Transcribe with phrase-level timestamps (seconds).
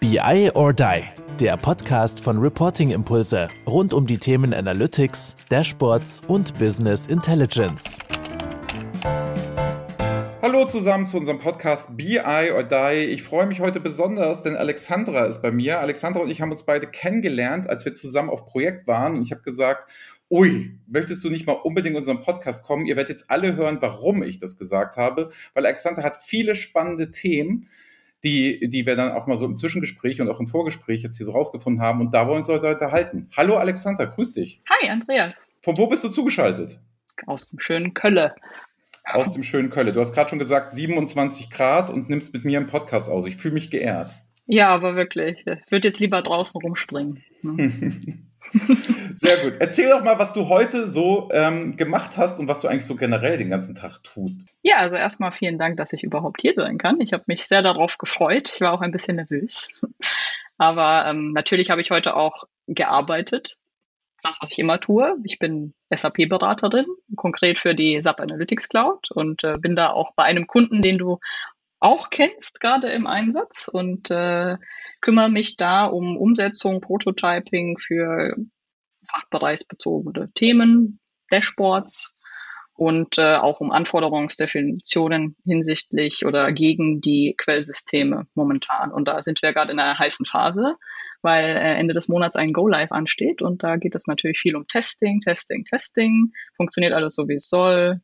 [0.00, 1.02] BI or Die,
[1.38, 7.98] der Podcast von Reporting Impulse rund um die Themen Analytics, Dashboards und Business Intelligence.
[10.40, 13.10] Hallo zusammen zu unserem Podcast BI or Die.
[13.10, 15.80] Ich freue mich heute besonders, denn Alexandra ist bei mir.
[15.80, 19.16] Alexandra und ich haben uns beide kennengelernt, als wir zusammen auf Projekt waren.
[19.16, 19.90] Und ich habe gesagt,
[20.30, 22.86] ui, möchtest du nicht mal unbedingt in unseren Podcast kommen?
[22.86, 27.10] Ihr werdet jetzt alle hören, warum ich das gesagt habe, weil Alexandra hat viele spannende
[27.10, 27.68] Themen,
[28.24, 31.26] die, die wir dann auch mal so im Zwischengespräch und auch im Vorgespräch jetzt hier
[31.26, 32.00] so rausgefunden haben.
[32.00, 33.28] Und da wollen wir uns heute halten.
[33.36, 34.60] Hallo Alexandra, grüß dich.
[34.68, 35.48] Hi Andreas.
[35.62, 36.80] Von wo bist du zugeschaltet?
[37.26, 38.34] Aus dem schönen Kölle.
[39.04, 39.92] Aus dem schönen Kölle.
[39.92, 43.26] Du hast gerade schon gesagt 27 Grad und nimmst mit mir einen Podcast aus.
[43.26, 44.12] Ich fühle mich geehrt.
[44.46, 45.46] Ja, aber wirklich.
[45.46, 47.22] Ich würde jetzt lieber draußen rumspringen.
[47.42, 47.92] Ne?
[49.14, 49.58] Sehr gut.
[49.60, 52.96] Erzähl doch mal, was du heute so ähm, gemacht hast und was du eigentlich so
[52.96, 54.42] generell den ganzen Tag tust.
[54.62, 57.00] Ja, also erstmal vielen Dank, dass ich überhaupt hier sein kann.
[57.00, 58.52] Ich habe mich sehr darauf gefreut.
[58.54, 59.68] Ich war auch ein bisschen nervös.
[60.58, 63.56] Aber ähm, natürlich habe ich heute auch gearbeitet.
[64.22, 65.16] Das, was ich immer tue.
[65.24, 66.84] Ich bin SAP-Beraterin,
[67.16, 70.98] konkret für die SAP Analytics Cloud und äh, bin da auch bei einem Kunden, den
[70.98, 71.18] du
[71.80, 74.56] auch kennst, gerade im Einsatz und äh,
[75.00, 78.36] kümmere mich da um Umsetzung, Prototyping für
[79.08, 82.16] fachbereichsbezogene Themen, Dashboards
[82.74, 88.90] und äh, auch um Anforderungsdefinitionen hinsichtlich oder gegen die Quellsysteme momentan.
[88.90, 90.74] Und da sind wir gerade in einer heißen Phase,
[91.22, 94.66] weil äh, Ende des Monats ein Go-Live ansteht und da geht es natürlich viel um
[94.66, 96.32] Testing, Testing, Testing.
[96.56, 98.00] Funktioniert alles so, wie es soll.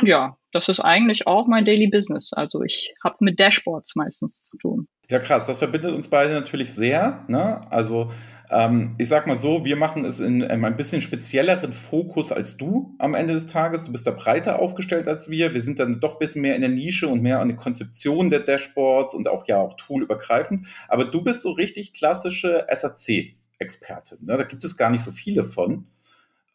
[0.00, 2.32] Und ja, das ist eigentlich auch mein Daily Business.
[2.32, 4.88] Also ich habe mit Dashboards meistens zu tun.
[5.08, 5.46] Ja, krass.
[5.46, 7.24] Das verbindet uns beide natürlich sehr.
[7.28, 7.60] Ne?
[7.70, 8.10] Also
[8.50, 12.56] ähm, ich sag mal so, wir machen es in einem ein bisschen spezielleren Fokus als
[12.56, 13.84] du am Ende des Tages.
[13.84, 15.54] Du bist da breiter aufgestellt als wir.
[15.54, 18.30] Wir sind dann doch ein bisschen mehr in der Nische und mehr an der Konzeption
[18.30, 20.66] der Dashboards und auch ja auch toolübergreifend.
[20.88, 24.18] Aber du bist so richtig klassische SAC-Expertin.
[24.22, 24.36] Ne?
[24.36, 25.86] Da gibt es gar nicht so viele von.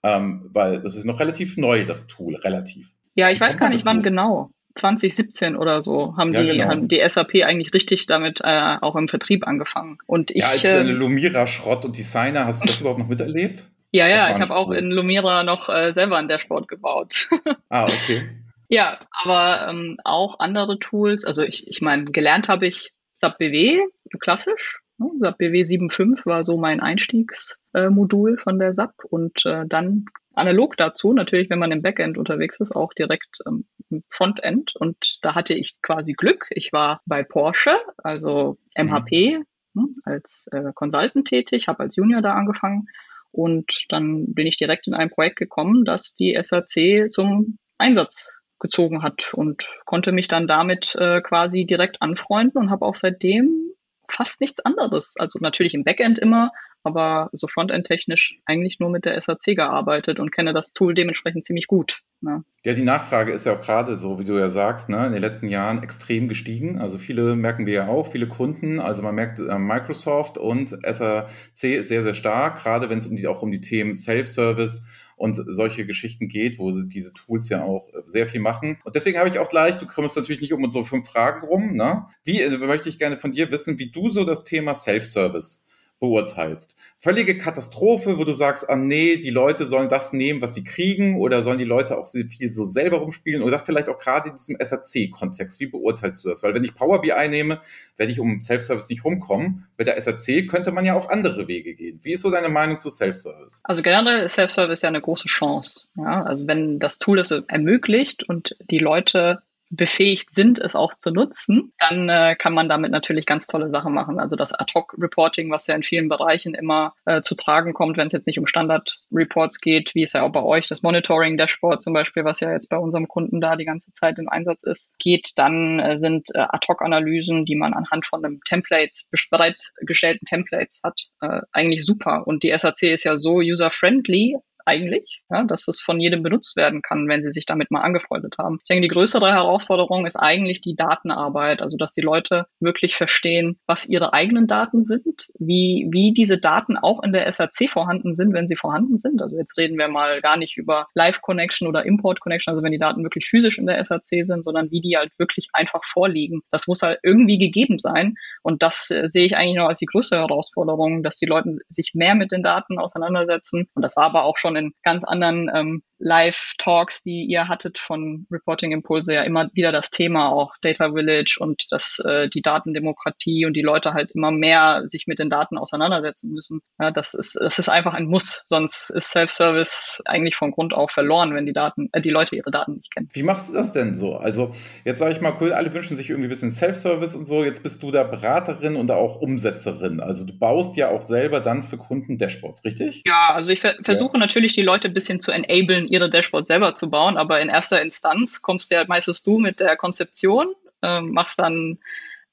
[0.03, 2.93] Ähm, weil das ist noch relativ neu, das Tool, relativ.
[3.15, 4.51] Ja, ich weiß gar nicht, wann genau.
[4.75, 6.69] 2017 oder so haben, ja, die, genau.
[6.69, 9.97] haben die SAP eigentlich richtig damit äh, auch im Vertrieb angefangen.
[10.05, 13.63] Und ich, ja, als äh, Lumira-Schrott und Designer, hast du das überhaupt noch miterlebt?
[13.91, 17.29] Ja, ja, ich habe auch in Lumira noch äh, selber ein Dashboard gebaut.
[17.69, 18.29] ah, okay.
[18.67, 21.23] ja, aber ähm, auch andere Tools.
[21.23, 23.79] Also ich, ich meine, gelernt habe ich SAP BW,
[24.19, 24.81] klassisch.
[24.97, 25.11] Ne?
[25.19, 30.77] SAP BW 7.5 war so mein Einstiegsmodul äh, von der SAP und äh, dann analog
[30.77, 34.75] dazu, natürlich, wenn man im Backend unterwegs ist, auch direkt ähm, im Frontend.
[34.75, 36.47] Und da hatte ich quasi Glück.
[36.49, 39.45] Ich war bei Porsche, also MHP, mhm.
[39.73, 42.87] ne, als äh, Consultant tätig, habe als Junior da angefangen.
[43.31, 49.03] Und dann bin ich direkt in ein Projekt gekommen, das die SAC zum Einsatz gezogen
[49.03, 53.64] hat und konnte mich dann damit äh, quasi direkt anfreunden und habe auch seitdem
[54.11, 55.15] fast nichts anderes.
[55.17, 56.51] Also natürlich im Backend immer,
[56.83, 61.67] aber so Frontend-technisch eigentlich nur mit der SAC gearbeitet und kenne das Tool dementsprechend ziemlich
[61.67, 62.01] gut.
[62.21, 62.43] Ne?
[62.63, 65.21] Ja, die Nachfrage ist ja auch gerade so, wie du ja sagst, ne, in den
[65.21, 66.79] letzten Jahren extrem gestiegen.
[66.79, 68.79] Also viele merken wir ja auch, viele Kunden.
[68.79, 71.27] Also man merkt, äh, Microsoft und SAC
[71.63, 75.35] ist sehr, sehr stark, gerade wenn es um die, auch um die Themen Self-Service und
[75.35, 78.79] solche Geschichten geht, wo diese Tools ja auch äh, sehr viel machen.
[78.83, 81.73] Und deswegen habe ich auch gleich, du kommst natürlich nicht um unsere fünf Fragen rum,
[81.75, 82.07] ne?
[82.23, 85.65] Wie äh, möchte ich gerne von dir wissen, wie du so das Thema Self-Service
[85.99, 86.75] beurteilst.
[87.05, 91.19] Völlige Katastrophe, wo du sagst, ah nee, die Leute sollen das nehmen, was sie kriegen,
[91.19, 94.37] oder sollen die Leute auch viel so selber rumspielen, oder das vielleicht auch gerade in
[94.37, 95.59] diesem SAC-Kontext.
[95.59, 96.41] Wie beurteilst du das?
[96.41, 97.61] Weil wenn ich Power BI nehme,
[97.95, 99.67] werde ich um Self-Service nicht rumkommen.
[99.77, 101.99] Bei der SAC könnte man ja auch andere Wege gehen.
[102.01, 103.61] Wie ist so deine Meinung zu Self-Service?
[103.63, 105.81] Also generell ist Self-Service ja eine große Chance.
[105.97, 106.23] Ja?
[106.23, 109.43] Also wenn das Tool es ermöglicht und die Leute
[109.75, 113.93] befähigt sind, es auch zu nutzen, dann äh, kann man damit natürlich ganz tolle Sachen
[113.93, 114.19] machen.
[114.19, 118.13] Also das Ad-Hoc-Reporting, was ja in vielen Bereichen immer äh, zu tragen kommt, wenn es
[118.13, 122.23] jetzt nicht um Standard-Reports geht, wie es ja auch bei euch, das Monitoring-Dashboard zum Beispiel,
[122.25, 125.79] was ja jetzt bei unserem Kunden da die ganze Zeit im Einsatz ist, geht, dann
[125.79, 131.85] äh, sind äh, Ad-Hoc-Analysen, die man anhand von einem Templates, bereitgestellten Templates hat, äh, eigentlich
[131.85, 132.23] super.
[132.25, 136.81] Und die SAC ist ja so user-friendly, eigentlich, ja, dass es von jedem benutzt werden
[136.81, 138.59] kann, wenn sie sich damit mal angefreundet haben.
[138.61, 143.57] Ich denke, die größere Herausforderung ist eigentlich die Datenarbeit, also dass die Leute wirklich verstehen,
[143.67, 148.33] was ihre eigenen Daten sind, wie, wie diese Daten auch in der SAC vorhanden sind,
[148.33, 149.21] wenn sie vorhanden sind.
[149.21, 152.71] Also jetzt reden wir mal gar nicht über Live Connection oder Import Connection, also wenn
[152.71, 156.41] die Daten wirklich physisch in der SAC sind, sondern wie die halt wirklich einfach vorliegen.
[156.51, 158.15] Das muss halt irgendwie gegeben sein.
[158.43, 161.91] Und das äh, sehe ich eigentlich noch als die größte Herausforderung, dass die Leute sich
[161.93, 163.67] mehr mit den Daten auseinandersetzen.
[163.73, 168.27] Und das war aber auch schon in ganz anderen ähm, Live-Talks, die ihr hattet von
[168.31, 173.45] Reporting Impulse, ja immer wieder das Thema auch Data Village und dass äh, die Datendemokratie
[173.45, 176.61] und die Leute halt immer mehr sich mit den Daten auseinandersetzen müssen.
[176.79, 180.91] Ja, das ist, das ist einfach ein Muss, sonst ist Self-Service eigentlich von Grund auf
[180.91, 183.09] verloren, wenn die Daten, äh, die Leute ihre Daten nicht kennen.
[183.13, 184.17] Wie machst du das denn so?
[184.17, 184.53] Also
[184.83, 187.43] jetzt sage ich mal, cool, alle wünschen sich irgendwie ein bisschen Self-Service und so.
[187.43, 189.99] Jetzt bist du da Beraterin und auch Umsetzerin.
[189.99, 193.03] Also du baust ja auch selber dann für Kunden Dashboards, richtig?
[193.05, 194.19] Ja, also ich ver versuche ja.
[194.19, 197.81] natürlich die Leute ein bisschen zu enablen, ihre Dashboards selber zu bauen, aber in erster
[197.81, 201.79] Instanz kommst ja meistens du mit der Konzeption, äh, machst dann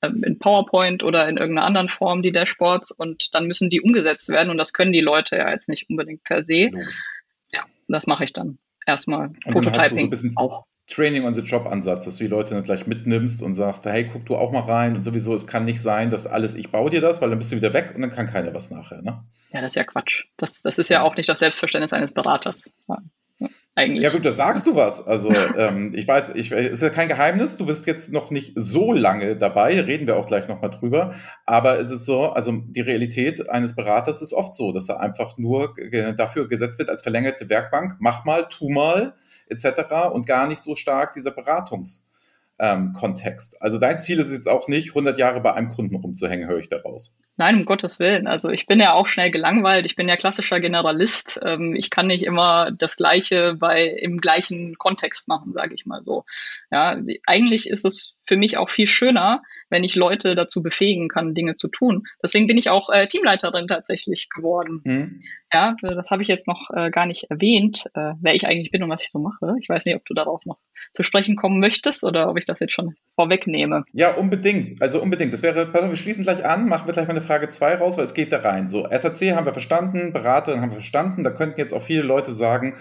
[0.03, 4.29] ähm, in PowerPoint oder in irgendeiner anderen Form die Dashboards und dann müssen die umgesetzt
[4.29, 6.71] werden und das können die Leute ja jetzt nicht unbedingt per se.
[7.53, 9.29] Ja, das mache ich dann erstmal.
[9.45, 10.65] Und Prototyping dann so auch.
[10.89, 14.09] Training on the Job Ansatz, dass du die Leute nicht gleich mitnimmst und sagst, hey,
[14.13, 16.91] guck du auch mal rein und sowieso, es kann nicht sein, dass alles, ich baue
[16.91, 19.25] dir das, weil dann bist du wieder weg und dann kann keiner was nachher, ne?
[19.53, 20.25] Ja, das ist ja Quatsch.
[20.37, 22.75] Das, das ist ja auch nicht das Selbstverständnis eines Beraters.
[22.89, 22.99] Ja
[23.75, 24.03] eigentlich.
[24.03, 25.07] Ja gut, da sagst du was.
[25.07, 27.57] Also ähm, ich weiß, ich ist ja kein Geheimnis.
[27.57, 29.81] Du bist jetzt noch nicht so lange dabei.
[29.81, 31.15] Reden wir auch gleich noch mal drüber.
[31.47, 35.39] Aber es ist so, also die Realität eines Beraters ist oft so, dass er einfach
[35.39, 35.75] nur
[36.17, 37.97] dafür gesetzt wird als verlängerte Werkbank.
[37.99, 39.15] Mach mal, tu mal
[39.49, 40.13] etc.
[40.13, 42.07] Und gar nicht so stark dieser Beratungs
[42.59, 43.61] ähm, Kontext.
[43.61, 46.69] Also dein Ziel ist jetzt auch nicht, 100 Jahre bei einem Kunden rumzuhängen, höre ich
[46.69, 47.17] daraus.
[47.37, 48.27] Nein, um Gottes Willen.
[48.27, 49.87] Also ich bin ja auch schnell gelangweilt.
[49.87, 51.41] Ich bin ja klassischer Generalist.
[51.43, 56.03] Ähm, ich kann nicht immer das Gleiche bei im gleichen Kontext machen, sage ich mal
[56.03, 56.25] so.
[56.71, 61.35] Ja, eigentlich ist es für mich auch viel schöner, wenn ich Leute dazu befähigen kann,
[61.35, 62.05] Dinge zu tun.
[62.23, 64.81] Deswegen bin ich auch äh, Teamleiterin tatsächlich geworden.
[64.85, 65.23] Mhm.
[65.53, 68.83] Ja, das habe ich jetzt noch äh, gar nicht erwähnt, äh, wer ich eigentlich bin
[68.83, 69.55] und was ich so mache.
[69.61, 70.59] Ich weiß nicht, ob du darauf noch
[70.93, 73.85] zu sprechen kommen möchtest oder ob ich das jetzt schon vorwegnehme.
[73.93, 74.81] Ja, unbedingt.
[74.81, 75.33] Also unbedingt.
[75.33, 77.97] Das wäre, pardon, wir schließen gleich an, machen wir gleich mal eine Frage 2 raus,
[77.97, 78.69] weil es geht da rein.
[78.69, 81.25] So, SAC haben wir verstanden, Beraterin haben wir verstanden.
[81.25, 82.77] Da könnten jetzt auch viele Leute sagen,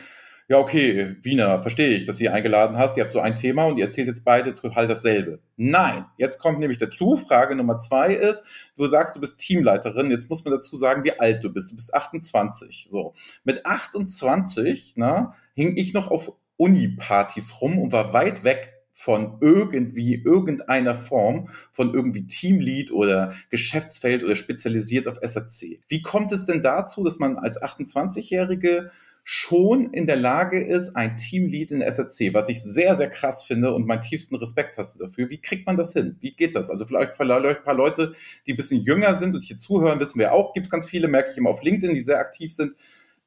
[0.52, 2.98] ja, okay, Wiener, verstehe ich, dass ihr eingeladen hast.
[2.98, 5.40] Ihr habt so ein Thema und ihr erzählt jetzt beide halt dasselbe.
[5.56, 7.16] Nein, jetzt kommt nämlich Clou.
[7.16, 8.44] Frage Nummer zwei ist,
[8.76, 10.12] du sagst, du bist Teamleiterin.
[10.12, 11.72] Jetzt muss man dazu sagen, wie alt du bist.
[11.72, 12.88] Du bist 28.
[12.90, 13.14] So.
[13.46, 20.16] Mit 28, na, hing ich noch auf Uni-Partys rum und war weit weg von irgendwie
[20.16, 25.80] irgendeiner Form von irgendwie Teamlead oder Geschäftsfeld oder spezialisiert auf SAC.
[25.88, 28.92] Wie kommt es denn dazu, dass man als 28-Jährige
[29.24, 33.74] schon in der Lage ist, ein Teamlead in SAC, was ich sehr, sehr krass finde
[33.74, 35.30] und meinen tiefsten Respekt hast du dafür.
[35.30, 36.18] Wie kriegt man das hin?
[36.20, 36.70] Wie geht das?
[36.70, 38.14] Also vielleicht ein paar Leute,
[38.48, 41.08] die ein bisschen jünger sind und hier zuhören, wissen wir auch, gibt es ganz viele,
[41.08, 42.74] merke ich immer auf LinkedIn, die sehr aktiv sind.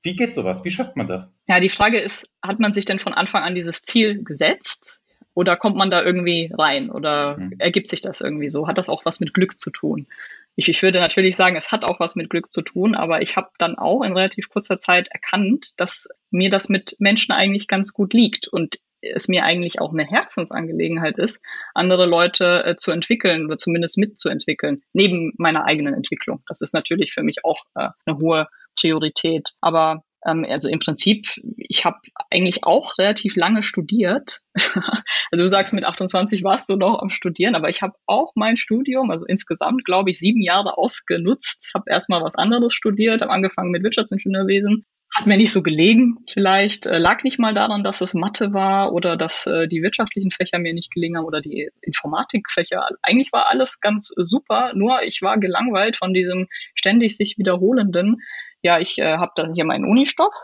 [0.03, 0.65] Wie geht sowas?
[0.65, 1.35] Wie schafft man das?
[1.49, 5.01] Ja, die Frage ist, hat man sich denn von Anfang an dieses Ziel gesetzt?
[5.33, 6.91] Oder kommt man da irgendwie rein?
[6.91, 7.55] Oder mhm.
[7.59, 8.69] ergibt sich das irgendwie so?
[8.69, 10.07] Hat das auch was mit Glück zu tun?
[10.57, 13.37] Ich, ich würde natürlich sagen, es hat auch was mit Glück zu tun, aber ich
[13.37, 17.93] habe dann auch in relativ kurzer Zeit erkannt, dass mir das mit Menschen eigentlich ganz
[17.93, 18.79] gut liegt und
[19.13, 24.83] es mir eigentlich auch eine Herzensangelegenheit ist, andere Leute äh, zu entwickeln oder zumindest mitzuentwickeln,
[24.93, 26.43] neben meiner eigenen Entwicklung.
[26.49, 28.47] Das ist natürlich für mich auch äh, eine hohe
[28.79, 29.51] Priorität.
[29.61, 31.27] Aber also im Prinzip,
[31.57, 31.99] ich habe
[32.31, 34.41] eigentlich auch relativ lange studiert.
[34.55, 38.57] also du sagst, mit 28 warst du noch am Studieren, aber ich habe auch mein
[38.57, 41.73] Studium, also insgesamt, glaube ich, sieben Jahre ausgenutzt.
[41.75, 44.87] Habe erstmal was anderes studiert, habe angefangen mit Wirtschaftsingenieurwesen.
[45.15, 46.87] Hat mir nicht so gelegen, vielleicht.
[46.87, 50.59] Äh, lag nicht mal daran, dass es Mathe war oder dass äh, die wirtschaftlichen Fächer
[50.59, 52.89] mir nicht gelingen oder die Informatikfächer.
[53.03, 58.23] Eigentlich war alles ganz super, nur ich war gelangweilt von diesem ständig sich wiederholenden
[58.65, 60.35] ja, ich äh, habe dann hier meinen Unistoff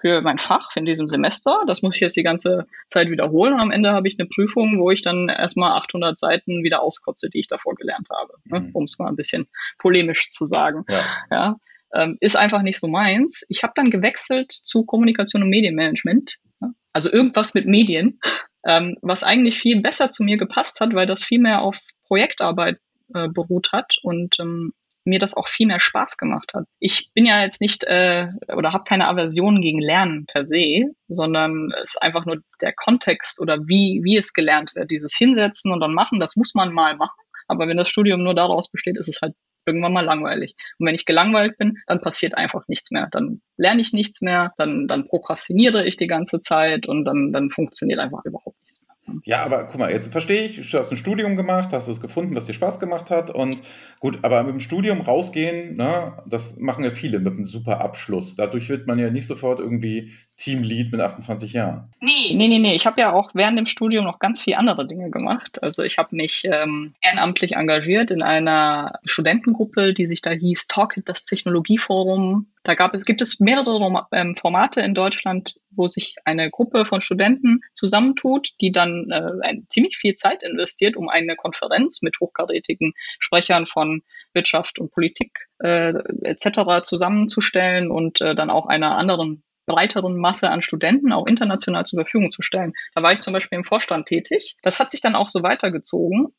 [0.00, 1.62] für mein Fach in diesem Semester.
[1.66, 4.78] Das muss ich jetzt die ganze Zeit wiederholen und am Ende habe ich eine Prüfung,
[4.80, 8.60] wo ich dann erstmal 800 Seiten wieder auskotze, die ich davor gelernt habe, ne?
[8.60, 8.70] mhm.
[8.74, 9.48] um es mal ein bisschen
[9.78, 10.84] polemisch zu sagen.
[10.88, 11.02] Ja.
[11.30, 11.56] ja
[11.94, 13.44] ähm, ist einfach nicht so meins.
[13.48, 16.74] Ich habe dann gewechselt zu Kommunikation und Medienmanagement, ne?
[16.92, 18.20] also irgendwas mit Medien,
[18.64, 22.78] ähm, was eigentlich viel besser zu mir gepasst hat, weil das viel mehr auf Projektarbeit
[23.14, 24.72] äh, beruht hat und ähm,
[25.08, 26.64] mir das auch viel mehr Spaß gemacht hat.
[26.78, 31.70] Ich bin ja jetzt nicht äh, oder habe keine Aversion gegen Lernen per se, sondern
[31.82, 34.90] es ist einfach nur der Kontext oder wie, wie es gelernt wird.
[34.90, 37.20] Dieses Hinsetzen und dann machen, das muss man mal machen.
[37.48, 39.34] Aber wenn das Studium nur daraus besteht, ist es halt
[39.68, 40.54] irgendwann mal langweilig.
[40.78, 43.08] Und wenn ich gelangweilt bin, dann passiert einfach nichts mehr.
[43.10, 47.50] Dann lerne ich nichts mehr, dann, dann prokrastiniere ich die ganze Zeit und dann, dann
[47.50, 48.77] funktioniert einfach überhaupt nichts.
[49.24, 52.34] Ja, aber guck mal, jetzt verstehe ich, du hast ein Studium gemacht, hast es gefunden,
[52.34, 53.62] was dir Spaß gemacht hat und
[54.00, 58.36] gut, aber mit dem Studium rausgehen, ne, das machen ja viele mit einem super Abschluss.
[58.36, 61.90] Dadurch wird man ja nicht sofort irgendwie Teamlead mit 28 Jahren.
[62.00, 62.74] Nee, nee, nee, nee.
[62.74, 65.62] Ich habe ja auch während dem Studium noch ganz viele andere Dinge gemacht.
[65.62, 70.94] Also ich habe mich ähm, ehrenamtlich engagiert in einer Studentengruppe, die sich da hieß Talk,
[71.04, 76.50] das Technologieforum Da gab es, gibt es mehrere ähm, Formate in Deutschland, wo sich eine
[76.50, 82.20] Gruppe von Studenten zusammentut, die dann äh, ziemlich viel Zeit investiert, um eine Konferenz mit
[82.20, 84.02] hochkarätigen Sprechern von
[84.34, 85.94] Wirtschaft und Politik äh,
[86.24, 86.82] etc.
[86.82, 92.30] zusammenzustellen und äh, dann auch einer anderen breiteren Masse an Studenten auch international zur Verfügung
[92.30, 92.74] zu stellen.
[92.94, 94.58] Da war ich zum Beispiel im Vorstand tätig.
[94.62, 96.34] Das hat sich dann auch so weitergezogen.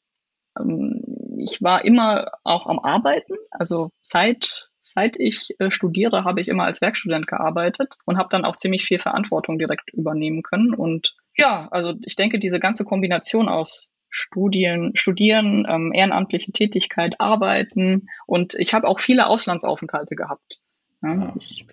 [0.59, 1.01] Ähm,
[1.39, 6.65] ich war immer auch am Arbeiten, also seit seit ich äh, studiere, habe ich immer
[6.65, 10.73] als Werkstudent gearbeitet und habe dann auch ziemlich viel Verantwortung direkt übernehmen können.
[10.73, 18.07] Und ja, also ich denke, diese ganze Kombination aus Studien, Studieren, ähm, ehrenamtliche Tätigkeit, Arbeiten
[18.25, 20.59] und ich habe auch viele Auslandsaufenthalte gehabt.
[21.01, 21.65] Ja, ah, ich,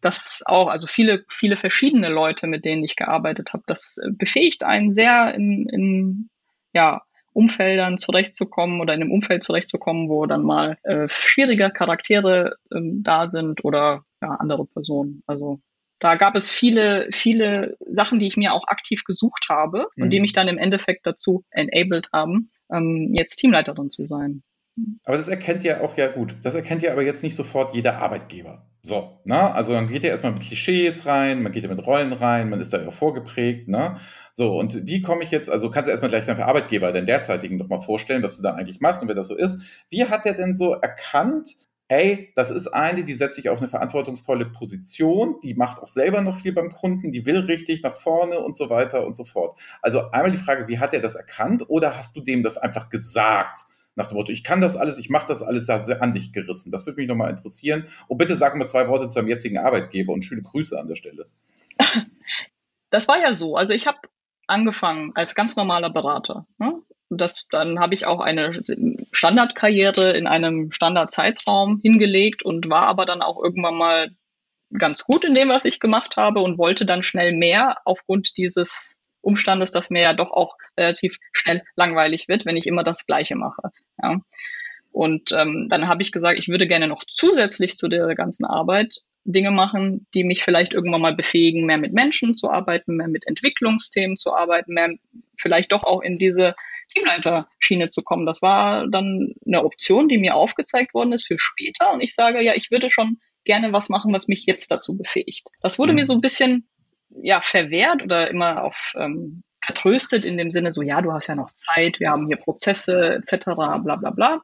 [0.00, 4.64] Das auch, also viele, viele verschiedene Leute, mit denen ich gearbeitet habe, das äh, befähigt
[4.64, 6.30] einen sehr in, in
[6.72, 13.02] ja, Umfeldern zurechtzukommen oder in einem Umfeld zurechtzukommen, wo dann mal äh, schwierige Charaktere ähm,
[13.02, 15.22] da sind oder ja, andere Personen.
[15.26, 15.60] Also
[16.00, 20.04] da gab es viele, viele Sachen, die ich mir auch aktiv gesucht habe mhm.
[20.04, 20.22] und die mhm.
[20.22, 24.42] mich dann im Endeffekt dazu enabled haben, ähm, jetzt Teamleiterin zu sein.
[25.04, 26.36] Aber das erkennt ja auch ja gut.
[26.42, 28.66] Das erkennt ja aber jetzt nicht sofort jeder Arbeitgeber.
[28.82, 29.52] So, ne?
[29.54, 32.60] Also man geht ja erstmal mit Klischees rein, man geht ja mit Rollen rein, man
[32.60, 33.98] ist da ja vorgeprägt, ne?
[34.32, 37.58] So, und wie komme ich jetzt, also kannst du erstmal gleich deinen Arbeitgeber, den derzeitigen,
[37.58, 39.60] noch mal vorstellen, was du da eigentlich machst und wer das so ist.
[39.90, 41.56] Wie hat der denn so erkannt,
[41.88, 46.22] ey, das ist eine, die setzt sich auf eine verantwortungsvolle Position, die macht auch selber
[46.22, 49.58] noch viel beim Kunden, die will richtig nach vorne und so weiter und so fort.
[49.82, 52.88] Also einmal die Frage, wie hat er das erkannt oder hast du dem das einfach
[52.88, 53.60] gesagt?
[53.96, 56.70] Nach dem Motto, ich kann das alles, ich mache das alles sehr an dich gerissen.
[56.70, 57.86] Das würde mich nochmal interessieren.
[58.08, 60.96] Und bitte sag mal zwei Worte zu deinem jetzigen Arbeitgeber und schöne Grüße an der
[60.96, 61.26] Stelle.
[62.92, 63.54] Das war ja so.
[63.54, 63.98] Also ich habe
[64.48, 66.46] angefangen als ganz normaler Berater.
[66.58, 66.82] Ne?
[67.08, 68.50] Das, dann habe ich auch eine
[69.12, 74.10] Standardkarriere in einem Standardzeitraum hingelegt und war aber dann auch irgendwann mal
[74.78, 78.99] ganz gut in dem, was ich gemacht habe und wollte dann schnell mehr aufgrund dieses
[79.20, 83.36] Umstandes, dass mir ja doch auch relativ schnell langweilig wird, wenn ich immer das Gleiche
[83.36, 83.70] mache.
[84.02, 84.20] Ja.
[84.92, 89.02] Und ähm, dann habe ich gesagt, ich würde gerne noch zusätzlich zu der ganzen Arbeit
[89.24, 93.26] Dinge machen, die mich vielleicht irgendwann mal befähigen, mehr mit Menschen zu arbeiten, mehr mit
[93.26, 94.90] Entwicklungsthemen zu arbeiten, mehr
[95.36, 96.54] vielleicht doch auch in diese
[96.92, 98.26] Teamleiterschiene zu kommen.
[98.26, 101.92] Das war dann eine Option, die mir aufgezeigt worden ist für später.
[101.92, 105.46] Und ich sage, ja, ich würde schon gerne was machen, was mich jetzt dazu befähigt.
[105.60, 105.96] Das wurde mhm.
[105.96, 106.68] mir so ein bisschen
[107.10, 111.34] ja, verwehrt oder immer auf ähm, vertröstet in dem Sinne so, ja, du hast ja
[111.34, 114.40] noch Zeit, wir haben hier Prozesse etc., bla bla bla.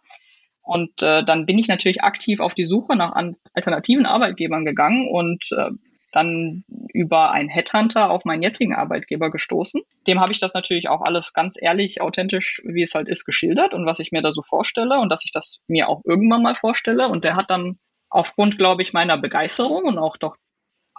[0.62, 3.14] Und äh, dann bin ich natürlich aktiv auf die Suche nach
[3.54, 5.70] alternativen Arbeitgebern gegangen und äh,
[6.12, 9.82] dann über einen Headhunter auf meinen jetzigen Arbeitgeber gestoßen.
[10.06, 13.74] Dem habe ich das natürlich auch alles ganz ehrlich, authentisch, wie es halt ist, geschildert
[13.74, 16.54] und was ich mir da so vorstelle und dass ich das mir auch irgendwann mal
[16.54, 17.08] vorstelle.
[17.08, 20.36] Und der hat dann aufgrund, glaube ich, meiner Begeisterung und auch doch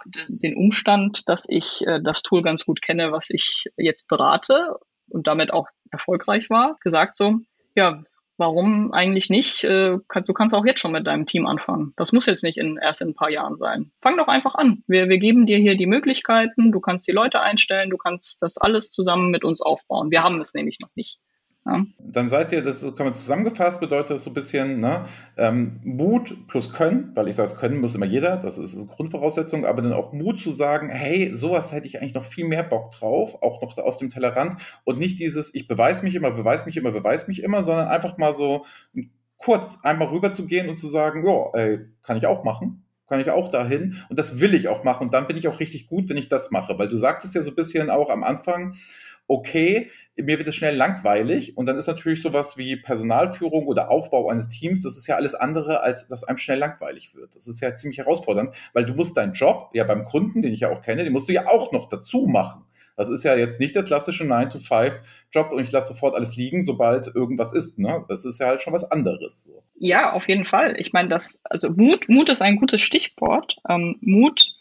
[0.06, 4.76] den Umstand, dass ich äh, das Tool ganz gut kenne, was ich jetzt berate
[5.08, 7.40] und damit auch erfolgreich war, gesagt so,
[7.74, 8.02] ja,
[8.38, 9.64] warum eigentlich nicht?
[9.64, 11.92] Äh, du kannst auch jetzt schon mit deinem Team anfangen.
[11.96, 13.90] Das muss jetzt nicht in, erst in ein paar Jahren sein.
[13.96, 14.82] Fang doch einfach an.
[14.86, 18.58] Wir, wir geben dir hier die Möglichkeiten, du kannst die Leute einstellen, du kannst das
[18.58, 20.10] alles zusammen mit uns aufbauen.
[20.10, 21.18] Wir haben es nämlich noch nicht.
[21.68, 21.84] Ja.
[21.98, 25.04] Dann seid ihr, das kann man zusammengefasst, bedeutet das so ein bisschen ne,
[25.36, 29.66] ähm, Mut plus Können, weil ich sage, Können muss immer jeder, das ist eine Grundvoraussetzung,
[29.66, 32.92] aber dann auch Mut zu sagen, hey, sowas hätte ich eigentlich noch viel mehr Bock
[32.92, 36.78] drauf, auch noch aus dem Tellerrand und nicht dieses, ich beweise mich immer, beweise mich
[36.78, 38.64] immer, beweise mich immer, sondern einfach mal so
[39.36, 43.20] kurz einmal rüber zu gehen und zu sagen, ja, ey, kann ich auch machen, kann
[43.20, 45.86] ich auch dahin und das will ich auch machen und dann bin ich auch richtig
[45.86, 48.74] gut, wenn ich das mache, weil du sagtest ja so ein bisschen auch am Anfang,
[49.28, 54.28] okay, mir wird es schnell langweilig und dann ist natürlich sowas wie Personalführung oder Aufbau
[54.30, 57.36] eines Teams, das ist ja alles andere, als dass einem schnell langweilig wird.
[57.36, 60.60] Das ist ja ziemlich herausfordernd, weil du musst deinen Job ja beim Kunden, den ich
[60.60, 62.64] ja auch kenne, den musst du ja auch noch dazu machen.
[62.96, 67.06] Das ist ja jetzt nicht der klassische 9-to-5-Job und ich lasse sofort alles liegen, sobald
[67.14, 67.78] irgendwas ist.
[67.78, 68.04] Ne?
[68.08, 69.44] Das ist ja halt schon was anderes.
[69.44, 69.62] So.
[69.76, 70.74] Ja, auf jeden Fall.
[70.78, 73.58] Ich meine, das, also Mut, Mut ist ein gutes Stichwort.
[73.68, 74.57] Ähm, Mut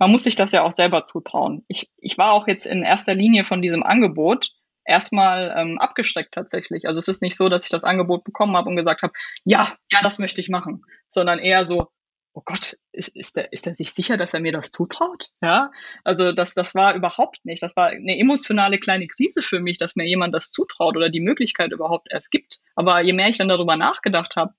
[0.00, 1.64] man muss sich das ja auch selber zutrauen.
[1.68, 4.50] Ich, ich war auch jetzt in erster Linie von diesem Angebot
[4.86, 6.86] erstmal ähm, abgeschreckt tatsächlich.
[6.86, 9.12] Also es ist nicht so, dass ich das Angebot bekommen habe und gesagt habe,
[9.44, 11.88] ja, ja, das möchte ich machen, sondern eher so,
[12.32, 15.28] oh Gott, ist, ist, der, ist er sich sicher, dass er mir das zutraut?
[15.42, 15.70] Ja,
[16.02, 17.62] also das, das war überhaupt nicht.
[17.62, 21.20] Das war eine emotionale kleine Krise für mich, dass mir jemand das zutraut oder die
[21.20, 22.58] Möglichkeit überhaupt erst gibt.
[22.74, 24.54] Aber je mehr ich dann darüber nachgedacht habe,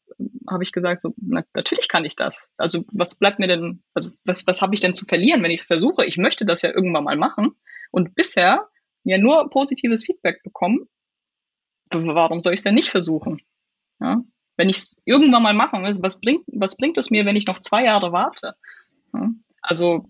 [0.49, 2.53] habe ich gesagt, so, na, natürlich kann ich das.
[2.57, 5.61] Also was bleibt mir denn, also was, was habe ich denn zu verlieren, wenn ich
[5.61, 6.05] es versuche?
[6.05, 7.51] Ich möchte das ja irgendwann mal machen.
[7.91, 8.67] Und bisher
[9.03, 10.87] ja nur positives Feedback bekommen.
[11.91, 13.41] Warum soll ich es denn nicht versuchen?
[13.99, 14.23] Ja?
[14.57, 17.47] Wenn ich es irgendwann mal machen will, was bringt, was bringt es mir, wenn ich
[17.47, 18.55] noch zwei Jahre warte?
[19.61, 20.09] Also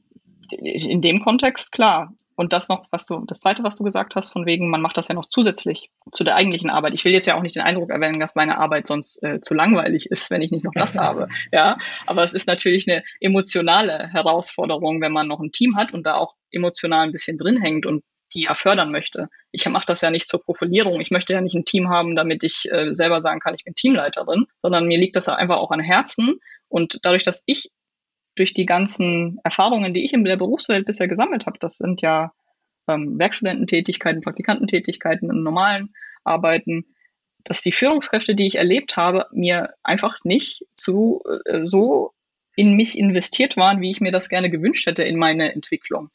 [0.52, 2.14] in dem Kontext klar.
[2.36, 4.98] Und das noch, was du, das zweite, was du gesagt hast, von wegen, man macht
[4.98, 6.94] das ja noch zusätzlich zu der eigentlichen Arbeit.
[6.94, 9.54] Ich will jetzt ja auch nicht den Eindruck erwähnen, dass meine Arbeit sonst äh, zu
[9.54, 11.28] langweilig ist, wenn ich nicht noch das habe.
[11.52, 16.04] Ja, aber es ist natürlich eine emotionale Herausforderung, wenn man noch ein Team hat und
[16.06, 19.30] da auch emotional ein bisschen drin hängt und die er fördern möchte.
[19.52, 21.02] Ich mache das ja nicht zur Profilierung.
[21.02, 23.76] Ich möchte ja nicht ein Team haben, damit ich äh, selber sagen kann, ich bin
[23.76, 26.40] Teamleiterin, sondern mir liegt das einfach auch an Herzen.
[26.70, 27.72] Und dadurch, dass ich
[28.36, 32.32] durch die ganzen Erfahrungen, die ich in der Berufswelt bisher gesammelt habe, das sind ja
[32.88, 36.86] ähm, Werkstudententätigkeiten, Praktikantentätigkeiten in normalen Arbeiten,
[37.44, 42.14] dass die Führungskräfte, die ich erlebt habe, mir einfach nicht zu äh, so
[42.56, 46.10] in mich investiert waren, wie ich mir das gerne gewünscht hätte in meine Entwicklung.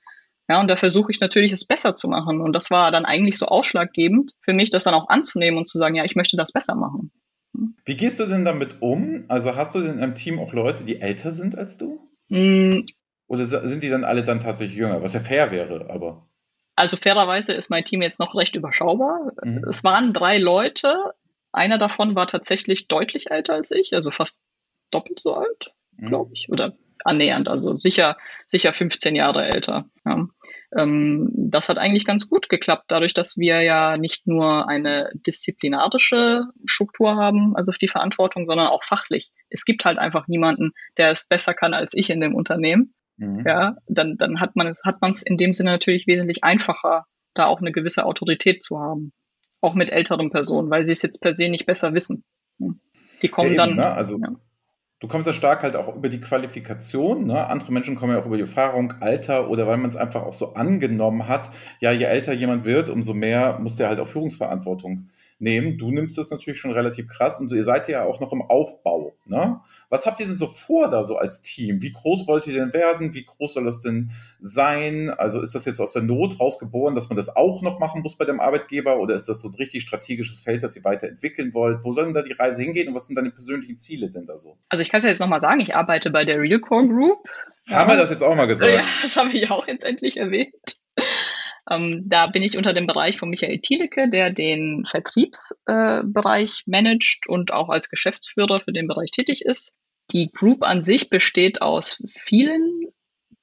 [0.49, 2.41] Ja, und da versuche ich natürlich, es besser zu machen.
[2.41, 5.79] Und das war dann eigentlich so ausschlaggebend für mich, das dann auch anzunehmen und zu
[5.79, 7.11] sagen, ja, ich möchte das besser machen.
[7.85, 9.25] Wie gehst du denn damit um?
[9.29, 12.01] Also hast du denn im Team auch Leute, die älter sind als du?
[12.29, 12.81] Mm.
[13.29, 15.03] Oder sind die dann alle dann tatsächlich jünger?
[15.03, 16.29] Was ja fair wäre, aber.
[16.77, 19.33] Also fairerweise ist mein Team jetzt noch recht überschaubar.
[19.43, 19.65] Mhm.
[19.69, 21.15] Es waren drei Leute.
[21.53, 24.45] Einer davon war tatsächlich deutlich älter als ich, also fast
[24.91, 26.09] doppelt so alt, mhm.
[26.09, 26.49] glaube ich.
[26.51, 29.89] Oder annähernd, also sicher, sicher 15 Jahre älter.
[30.05, 30.29] Ja.
[30.77, 36.45] Ähm, das hat eigentlich ganz gut geklappt, dadurch, dass wir ja nicht nur eine disziplinarische
[36.65, 39.33] Struktur haben, also die Verantwortung, sondern auch fachlich.
[39.51, 42.95] Es gibt halt einfach niemanden, der es besser kann als ich in dem Unternehmen.
[43.17, 43.45] Mhm.
[43.47, 47.07] Ja, dann, dann hat man es, hat man es in dem Sinne natürlich wesentlich einfacher,
[47.35, 49.13] da auch eine gewisse Autorität zu haben.
[49.61, 52.25] Auch mit älteren Personen, weil sie es jetzt per se nicht besser wissen.
[53.23, 53.87] Die kommen ja, eben, dann.
[53.87, 53.93] Ne?
[53.93, 54.37] Also, ja.
[54.99, 57.27] Du kommst ja stark halt auch über die Qualifikation.
[57.27, 57.47] Ne?
[57.47, 60.33] Andere Menschen kommen ja auch über die Erfahrung, Alter oder weil man es einfach auch
[60.33, 61.51] so angenommen hat.
[61.81, 65.77] Ja, je älter jemand wird, umso mehr muss der halt auch Führungsverantwortung nehmen.
[65.77, 69.15] Du nimmst das natürlich schon relativ krass und ihr seid ja auch noch im Aufbau.
[69.27, 69.61] Ne?
[69.91, 71.83] Was habt ihr denn so vor da so als Team?
[71.83, 73.15] Wie groß wollt ihr denn werden?
[73.15, 75.11] Wie groß soll das denn sein?
[75.11, 78.17] Also ist das jetzt aus der Not rausgeboren, dass man das auch noch machen muss
[78.17, 81.85] bei dem Arbeitgeber oder ist das so ein richtig strategisches Feld, das ihr weiterentwickeln wollt?
[81.85, 84.39] Wo soll denn da die Reise hingehen und was sind deine persönlichen Ziele denn da
[84.39, 84.57] so?
[84.69, 87.29] Also ich kann es ja jetzt nochmal sagen, ich arbeite bei der Realcore Group.
[87.69, 87.95] Haben ja.
[87.95, 88.73] wir das jetzt auch mal gesagt?
[88.73, 90.55] Ja, das habe ich auch jetzt endlich erwähnt.
[91.71, 97.29] Ähm, da bin ich unter dem Bereich von Michael Thielecke, der den Vertriebsbereich äh, managt
[97.29, 99.77] und auch als Geschäftsführer für den Bereich tätig ist.
[100.13, 102.87] Die Group an sich besteht aus vielen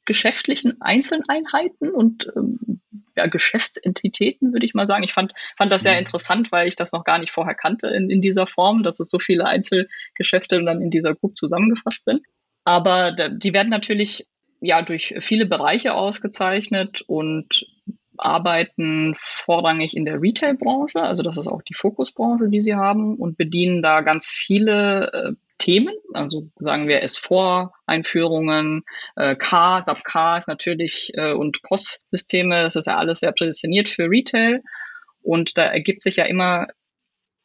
[0.05, 2.81] geschäftlichen Einzeleinheiten und ähm,
[3.15, 5.03] ja, Geschäftsentitäten, würde ich mal sagen.
[5.03, 5.99] Ich fand, fand das sehr mhm.
[5.99, 9.09] interessant, weil ich das noch gar nicht vorher kannte in, in dieser Form, dass es
[9.09, 12.21] so viele Einzelgeschäfte dann in dieser Group zusammengefasst sind.
[12.63, 14.27] Aber die werden natürlich
[14.61, 17.65] ja durch viele Bereiche ausgezeichnet und
[18.23, 23.37] arbeiten vorrangig in der Retail-Branche, also das ist auch die Fokusbranche, die sie haben und
[23.37, 28.83] bedienen da ganz viele äh, Themen, also sagen wir S4-Einführungen,
[29.15, 33.87] äh, K, SAP K ist natürlich äh, und POS-Systeme, das ist ja alles sehr prädestiniert
[33.87, 34.61] für Retail.
[35.21, 36.67] Und da ergibt sich ja immer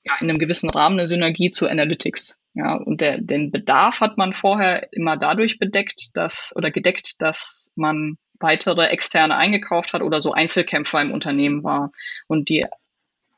[0.02, 2.42] ja, in einem gewissen Rahmen eine Synergie zu Analytics.
[2.54, 7.72] Ja, und der, den Bedarf hat man vorher immer dadurch bedeckt, dass oder gedeckt, dass
[7.76, 11.90] man weitere externe eingekauft hat oder so Einzelkämpfer im Unternehmen war.
[12.26, 12.66] Und die,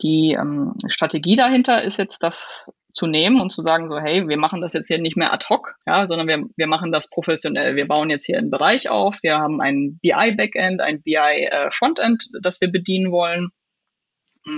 [0.03, 4.37] die ähm, Strategie dahinter ist jetzt das zu nehmen und zu sagen so, hey, wir
[4.37, 7.77] machen das jetzt hier nicht mehr ad hoc, ja, sondern wir, wir machen das professionell.
[7.77, 9.23] Wir bauen jetzt hier einen Bereich auf.
[9.23, 13.51] Wir haben ein BI-Backend, ein BI-Frontend, äh, das wir bedienen wollen.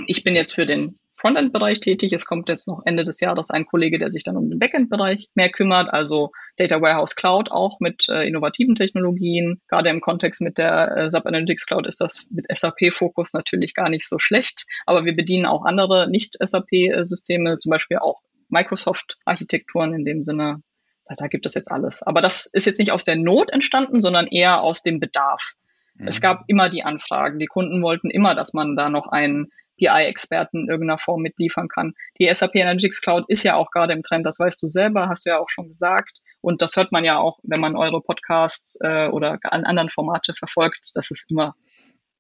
[0.07, 2.13] Ich bin jetzt für den Frontend-Bereich tätig.
[2.13, 5.29] Es kommt jetzt noch Ende des Jahres ein Kollege, der sich dann um den Backend-Bereich
[5.35, 9.61] mehr kümmert, also Data Warehouse Cloud auch mit äh, innovativen Technologien.
[9.69, 13.89] Gerade im Kontext mit der äh, SAP Analytics Cloud ist das mit SAP-Fokus natürlich gar
[13.89, 20.23] nicht so schlecht, aber wir bedienen auch andere Nicht-SAP-Systeme, zum Beispiel auch Microsoft-Architekturen in dem
[20.23, 20.63] Sinne.
[21.07, 22.03] Da, da gibt es jetzt alles.
[22.03, 25.55] Aber das ist jetzt nicht aus der Not entstanden, sondern eher aus dem Bedarf.
[25.95, 26.07] Mhm.
[26.07, 27.39] Es gab immer die Anfragen.
[27.39, 31.95] Die Kunden wollten immer, dass man da noch einen BI-Experten in irgendeiner Form mitliefern kann.
[32.19, 35.27] Die SAP Analytics Cloud ist ja auch gerade im Trend, das weißt du selber, hast
[35.27, 36.19] du ja auch schon gesagt.
[36.41, 40.35] Und das hört man ja auch, wenn man eure Podcasts äh, oder an anderen Formate
[40.35, 41.55] verfolgt, dass es immer,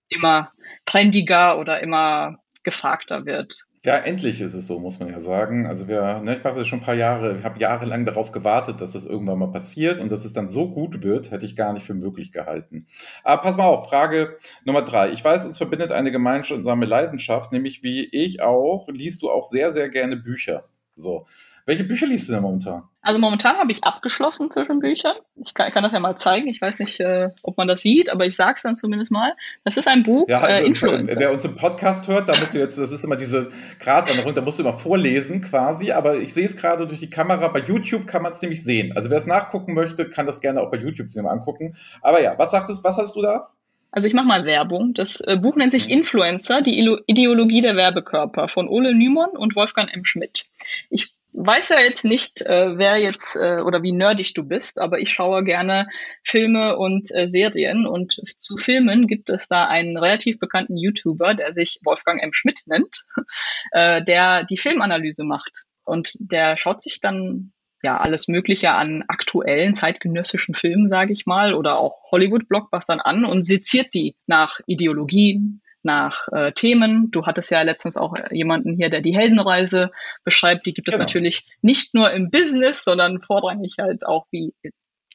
[0.08, 0.52] immer
[0.86, 3.64] trendiger oder immer gefragter wird.
[3.84, 5.66] Ja, endlich ist es so, muss man ja sagen.
[5.66, 8.80] Also wir, ne, ich mache das schon ein paar Jahre, ich habe jahrelang darauf gewartet,
[8.80, 11.72] dass das irgendwann mal passiert und dass es dann so gut wird, hätte ich gar
[11.72, 12.86] nicht für möglich gehalten.
[13.24, 15.10] Aber pass mal auf, Frage Nummer drei.
[15.10, 19.72] Ich weiß, uns verbindet eine gemeinsame Leidenschaft, nämlich wie ich auch, liest du auch sehr,
[19.72, 20.64] sehr gerne Bücher.
[20.94, 21.26] So.
[21.64, 22.82] Welche Bücher liest du denn momentan?
[23.02, 25.16] Also momentan habe ich abgeschlossen zwischen Büchern.
[25.36, 26.48] Ich kann, kann, das ja mal zeigen.
[26.48, 29.34] Ich weiß nicht, äh, ob man das sieht, aber ich sage es dann zumindest mal.
[29.64, 31.18] Das ist ein Buch, ja, also, äh, Influencer.
[31.18, 34.40] Wer uns im Podcast hört, da musst du jetzt, das ist immer diese Gratwanderung, da
[34.40, 37.48] musst du immer vorlesen quasi, aber ich sehe es gerade durch die Kamera.
[37.48, 38.96] Bei YouTube kann man es nämlich sehen.
[38.96, 41.76] Also wer es nachgucken möchte, kann das gerne auch bei YouTube sich mal angucken.
[42.02, 43.50] Aber ja, was sagtest, was hast du da?
[43.92, 44.94] Also ich mache mal Werbung.
[44.94, 45.98] Das äh, Buch nennt sich mhm.
[45.98, 50.04] Influencer, die Ideologie der Werbekörper von Ole Nymon und Wolfgang M.
[50.04, 50.46] Schmidt.
[50.88, 54.98] Ich weiß ja jetzt nicht, äh, wer jetzt äh, oder wie nerdig du bist, aber
[54.98, 55.88] ich schaue gerne
[56.22, 61.52] Filme und äh, Serien und zu Filmen gibt es da einen relativ bekannten YouTuber, der
[61.52, 62.32] sich Wolfgang M.
[62.32, 63.04] Schmidt nennt,
[63.72, 65.64] äh, der die Filmanalyse macht.
[65.84, 71.54] Und der schaut sich dann ja alles Mögliche an aktuellen zeitgenössischen Filmen, sage ich mal,
[71.54, 77.10] oder auch Hollywood-Blockbustern an und seziert die nach Ideologien, nach äh, Themen.
[77.10, 79.90] Du hattest ja letztens auch jemanden hier, der die Heldenreise
[80.24, 80.66] beschreibt.
[80.66, 81.04] Die gibt es genau.
[81.04, 84.54] natürlich nicht nur im Business, sondern vorrangig halt auch, wie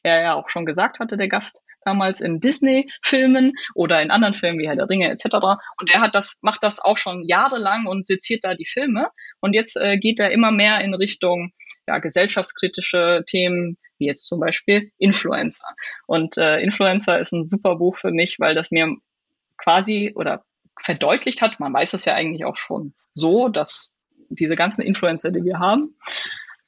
[0.02, 4.58] er ja auch schon gesagt hatte, der Gast damals in Disney-Filmen oder in anderen Filmen
[4.58, 5.24] wie Herr der Ringe etc.
[5.78, 9.08] Und er hat das, macht das auch schon jahrelang und seziert da die Filme.
[9.40, 11.52] Und jetzt äh, geht er immer mehr in Richtung
[11.86, 15.68] ja, gesellschaftskritische Themen, wie jetzt zum Beispiel Influencer.
[16.06, 18.94] Und äh, Influencer ist ein super Buch für mich, weil das mir
[19.56, 20.44] quasi oder
[20.82, 23.94] verdeutlicht hat, man weiß es ja eigentlich auch schon so, dass
[24.28, 25.96] diese ganzen Influencer, die wir haben,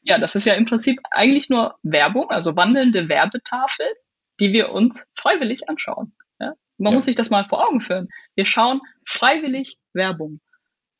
[0.02, 3.86] ja, das ist ja im Prinzip eigentlich nur Werbung, also wandelnde Werbetafel,
[4.40, 6.14] die wir uns freiwillig anschauen.
[6.38, 6.54] Ja?
[6.78, 6.96] Man ja.
[6.96, 8.08] muss sich das mal vor Augen führen.
[8.34, 10.40] Wir schauen freiwillig Werbung.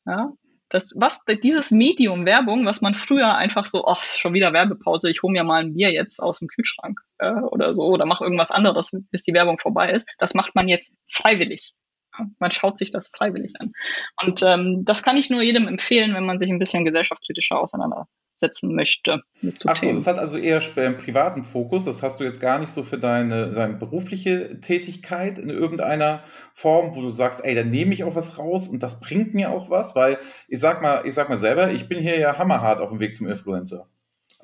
[0.05, 0.33] Ja?
[0.69, 5.21] Das, was, dieses Medium Werbung, was man früher einfach so, ach, schon wieder Werbepause, ich
[5.21, 8.51] hole mir mal ein Bier jetzt aus dem Kühlschrank äh, oder so oder mach irgendwas
[8.51, 11.73] anderes, bis die Werbung vorbei ist, das macht man jetzt freiwillig.
[12.39, 13.73] Man schaut sich das freiwillig an.
[14.23, 18.75] Und ähm, das kann ich nur jedem empfehlen, wenn man sich ein bisschen gesellschaftskritischer auseinandersetzen
[18.75, 19.21] möchte.
[19.41, 21.85] Mit so Ach so, das hat also eher einen privaten Fokus.
[21.85, 26.95] Das hast du jetzt gar nicht so für deine, deine berufliche Tätigkeit in irgendeiner Form,
[26.95, 29.69] wo du sagst, ey, da nehme ich auch was raus und das bringt mir auch
[29.69, 32.89] was, weil ich sag mal, ich sag mal selber, ich bin hier ja hammerhart auf
[32.89, 33.87] dem Weg zum Influencer.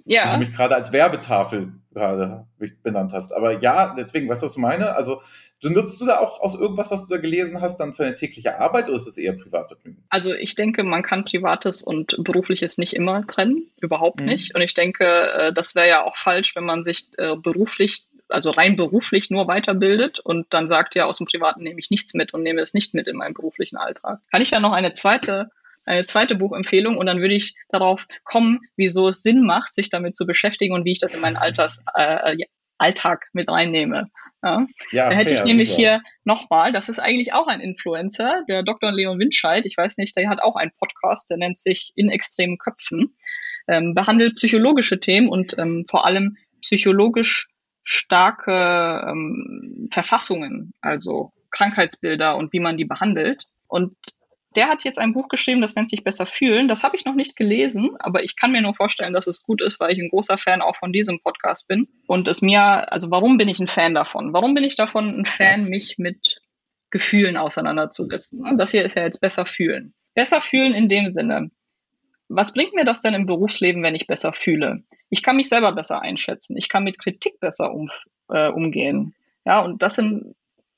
[0.05, 0.33] Ja.
[0.33, 2.47] Du mich gerade als Werbetafel gerade
[2.83, 3.33] benannt hast.
[3.33, 4.95] Aber ja, deswegen, weißt du, was ich meine?
[4.95, 5.21] Also
[5.61, 8.15] Du nutzt du da auch aus irgendwas, was du da gelesen hast, dann für eine
[8.15, 10.03] tägliche Arbeit oder ist das eher Privatvergnügen?
[10.09, 14.27] Also ich denke, man kann Privates und Berufliches nicht immer trennen, überhaupt mhm.
[14.27, 14.55] nicht.
[14.55, 18.51] Und ich denke, äh, das wäre ja auch falsch, wenn man sich äh, beruflich, also
[18.51, 22.33] rein beruflich nur weiterbildet und dann sagt, ja, aus dem Privaten nehme ich nichts mit
[22.33, 24.19] und nehme es nicht mit in meinem beruflichen Alltag.
[24.31, 25.49] Kann ich da noch eine zweite
[25.87, 30.17] eine zweite Buchempfehlung und dann würde ich darauf kommen, wieso es Sinn macht, sich damit
[30.17, 32.35] zu beschäftigen und wie ich das in meinen Alters, äh,
[32.77, 34.09] Alltag mit reinnehme.
[34.43, 34.65] Ja.
[34.91, 35.81] ja da hätte fair, ich nämlich super.
[35.81, 38.91] hier nochmal, das ist eigentlich auch ein Influencer, der Dr.
[38.91, 42.57] Leon Windscheid, ich weiß nicht, der hat auch einen Podcast, der nennt sich In extremen
[42.57, 43.15] Köpfen,
[43.67, 47.49] ähm, behandelt psychologische Themen und ähm, vor allem psychologisch
[47.83, 53.45] starke ähm, Verfassungen, also Krankheitsbilder und wie man die behandelt.
[53.67, 53.95] Und
[54.57, 56.67] der hat jetzt ein Buch geschrieben, das nennt sich Besser fühlen.
[56.67, 59.61] Das habe ich noch nicht gelesen, aber ich kann mir nur vorstellen, dass es gut
[59.61, 61.87] ist, weil ich ein großer Fan auch von diesem Podcast bin.
[62.07, 64.33] Und es mir, also warum bin ich ein Fan davon?
[64.33, 66.41] Warum bin ich davon ein Fan, mich mit
[66.89, 68.57] Gefühlen auseinanderzusetzen?
[68.57, 69.93] Das hier ist ja jetzt Besser fühlen.
[70.15, 71.51] Besser fühlen in dem Sinne.
[72.27, 74.83] Was bringt mir das denn im Berufsleben, wenn ich besser fühle?
[75.09, 76.57] Ich kann mich selber besser einschätzen.
[76.57, 77.91] Ich kann mit Kritik besser um,
[78.29, 79.13] äh, umgehen.
[79.45, 80.35] Ja, und das sind,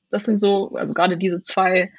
[0.09, 1.93] das sind so, also gerade diese zwei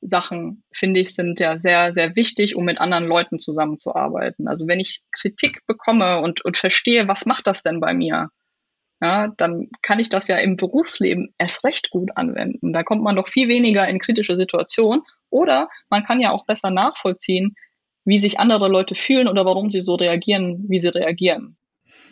[0.00, 4.48] Sachen, finde ich, sind ja sehr, sehr wichtig, um mit anderen Leuten zusammenzuarbeiten.
[4.48, 8.30] Also wenn ich Kritik bekomme und, und verstehe, was macht das denn bei mir,
[9.00, 12.72] ja, dann kann ich das ja im Berufsleben erst recht gut anwenden.
[12.72, 16.70] Da kommt man doch viel weniger in kritische Situationen oder man kann ja auch besser
[16.70, 17.54] nachvollziehen,
[18.04, 21.58] wie sich andere Leute fühlen oder warum sie so reagieren, wie sie reagieren.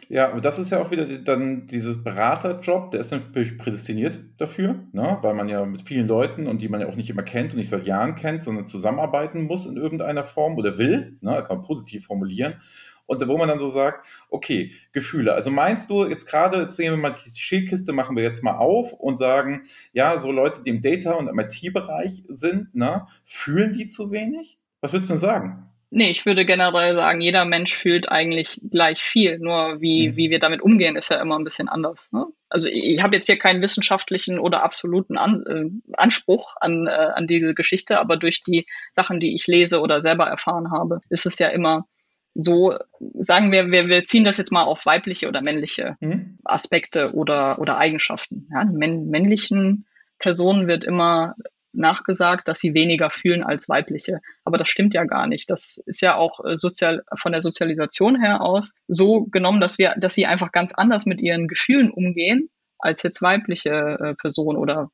[0.09, 4.77] Ja, aber das ist ja auch wieder dann dieses Beraterjob, der ist natürlich prädestiniert dafür,
[4.93, 5.19] ne?
[5.23, 7.59] weil man ja mit vielen Leuten und die man ja auch nicht immer kennt und
[7.59, 11.43] nicht seit Jahren kennt, sondern zusammenarbeiten muss in irgendeiner Form oder will, ne?
[11.47, 12.61] kann man positiv formulieren.
[13.07, 15.35] Und wo man dann so sagt, okay, Gefühle.
[15.35, 18.57] Also meinst du jetzt gerade, jetzt sehen wir mal die Klischeekiste, machen wir jetzt mal
[18.57, 23.73] auf und sagen, ja, so Leute, die im Data- und im IT-Bereich sind, ne, fühlen
[23.75, 24.59] die zu wenig?
[24.81, 25.71] Was würdest du denn sagen?
[25.97, 29.39] Nee, ich würde generell sagen, jeder Mensch fühlt eigentlich gleich viel.
[29.39, 30.17] Nur wie, mhm.
[30.17, 32.11] wie wir damit umgehen, ist ja immer ein bisschen anders.
[32.11, 32.27] Ne?
[32.49, 36.91] Also ich, ich habe jetzt hier keinen wissenschaftlichen oder absoluten An äh, Anspruch an, äh,
[36.91, 41.27] an diese Geschichte, aber durch die Sachen, die ich lese oder selber erfahren habe, ist
[41.27, 41.87] es ja immer
[42.35, 42.77] so,
[43.15, 46.39] sagen wir, wir, wir ziehen das jetzt mal auf weibliche oder männliche mhm.
[46.43, 48.49] Aspekte oder, oder Eigenschaften.
[48.53, 49.87] Ja, männ, männlichen
[50.19, 51.37] Personen wird immer
[51.75, 54.21] nachgesagt, dass sie weniger fühlen als weibliche.
[54.45, 55.51] Aber das stimmt ja gar nicht.
[55.51, 59.95] Das ist ja auch äh, sozial, von der Sozialisation her aus so genommen, dass wir,
[59.99, 64.91] dass sie einfach ganz anders mit ihren Gefühlen umgehen als jetzt weibliche äh, Personen oder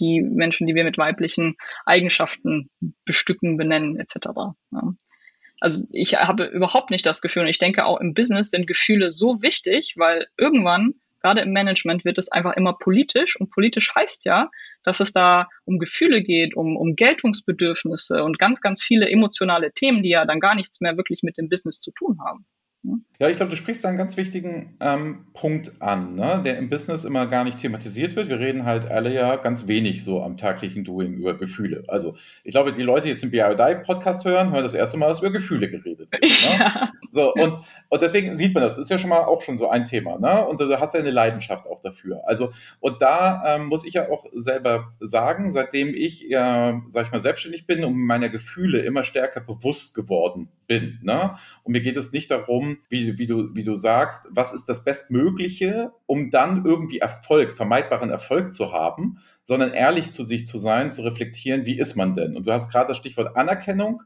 [0.00, 2.68] die Menschen, die wir mit weiblichen Eigenschaften
[3.04, 4.16] bestücken, benennen, etc.
[4.72, 4.94] Ja.
[5.60, 9.12] Also ich habe überhaupt nicht das Gefühl, und ich denke auch im Business sind Gefühle
[9.12, 14.24] so wichtig, weil irgendwann gerade im Management wird es einfach immer politisch und politisch heißt
[14.24, 14.50] ja,
[14.82, 20.02] dass es da um Gefühle geht, um, um Geltungsbedürfnisse und ganz, ganz viele emotionale Themen,
[20.02, 22.46] die ja dann gar nichts mehr wirklich mit dem Business zu tun haben.
[23.20, 26.42] Ja, ich glaube, du sprichst da einen ganz wichtigen ähm, Punkt an, ne?
[26.44, 28.28] der im Business immer gar nicht thematisiert wird.
[28.28, 31.84] Wir reden halt alle ja ganz wenig so am täglichen Doing über Gefühle.
[31.86, 35.20] Also ich glaube, die Leute, die jetzt im BIODI-Podcast hören, hören das erste Mal, dass
[35.20, 36.28] über Gefühle geredet Ne?
[36.58, 36.92] Ja.
[37.10, 38.74] So, und, und deswegen sieht man das.
[38.74, 40.18] Das ist ja schon mal auch schon so ein Thema.
[40.18, 40.46] Ne?
[40.46, 42.22] Und du hast ja eine Leidenschaft auch dafür.
[42.26, 47.12] Also, und da ähm, muss ich ja auch selber sagen, seitdem ich ja, sag ich
[47.12, 51.00] mal, selbstständig bin und meiner Gefühle immer stärker bewusst geworden bin.
[51.02, 51.36] Ne?
[51.64, 54.84] Und mir geht es nicht darum, wie, wie, du, wie du sagst, was ist das
[54.84, 60.90] Bestmögliche, um dann irgendwie Erfolg, vermeidbaren Erfolg zu haben, sondern ehrlich zu sich zu sein,
[60.90, 62.36] zu reflektieren, wie ist man denn?
[62.36, 64.02] Und du hast gerade das Stichwort Anerkennung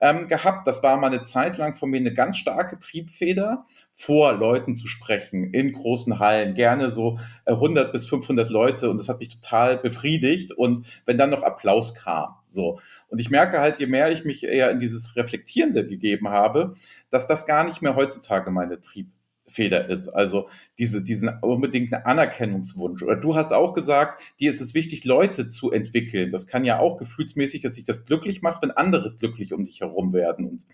[0.00, 0.66] ähm, gehabt.
[0.66, 4.88] Das war mal eine Zeit lang von mir eine ganz starke Triebfeder, vor Leuten zu
[4.88, 8.90] sprechen, in großen Hallen, gerne so 100 äh, bis 500 Leute.
[8.90, 10.52] Und das hat mich total befriedigt.
[10.52, 12.78] Und wenn dann noch Applaus kam, so.
[13.08, 16.74] Und ich merke halt, je mehr ich mich eher in dieses Reflektierende gegeben habe,
[17.10, 19.08] dass das gar nicht mehr heutzutage meine Trieb
[19.48, 20.08] Feder ist.
[20.08, 23.02] Also diese, diesen unbedingten Anerkennungswunsch.
[23.02, 26.32] Oder du hast auch gesagt, dir ist es wichtig, Leute zu entwickeln.
[26.32, 29.80] Das kann ja auch gefühlsmäßig, dass sich das glücklich macht, wenn andere glücklich um dich
[29.80, 30.66] herum werden und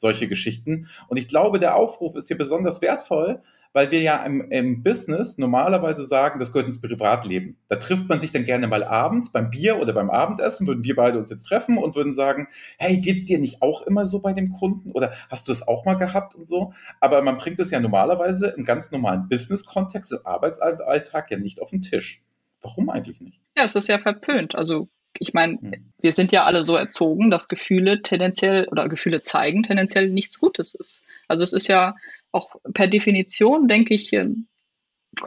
[0.00, 0.88] solche Geschichten.
[1.08, 5.38] Und ich glaube, der Aufruf ist hier besonders wertvoll, weil wir ja im, im Business
[5.38, 7.58] normalerweise sagen, das gehört ins Privatleben.
[7.68, 10.96] Da trifft man sich dann gerne mal abends beim Bier oder beim Abendessen, würden wir
[10.96, 14.32] beide uns jetzt treffen und würden sagen, hey, geht's dir nicht auch immer so bei
[14.32, 16.72] dem Kunden oder hast du das auch mal gehabt und so?
[17.00, 21.70] Aber man bringt es ja normalerweise im ganz normalen Business-Kontext, im Arbeitsalltag ja nicht auf
[21.70, 22.22] den Tisch.
[22.62, 23.40] Warum eigentlich nicht?
[23.56, 24.54] Ja, es ist ja verpönt.
[24.54, 25.92] Also ich meine, hm.
[26.00, 30.74] wir sind ja alle so erzogen, dass Gefühle tendenziell oder Gefühle zeigen tendenziell nichts Gutes
[30.74, 31.06] ist.
[31.28, 31.94] Also es ist ja
[32.32, 34.12] auch per Definition, denke ich,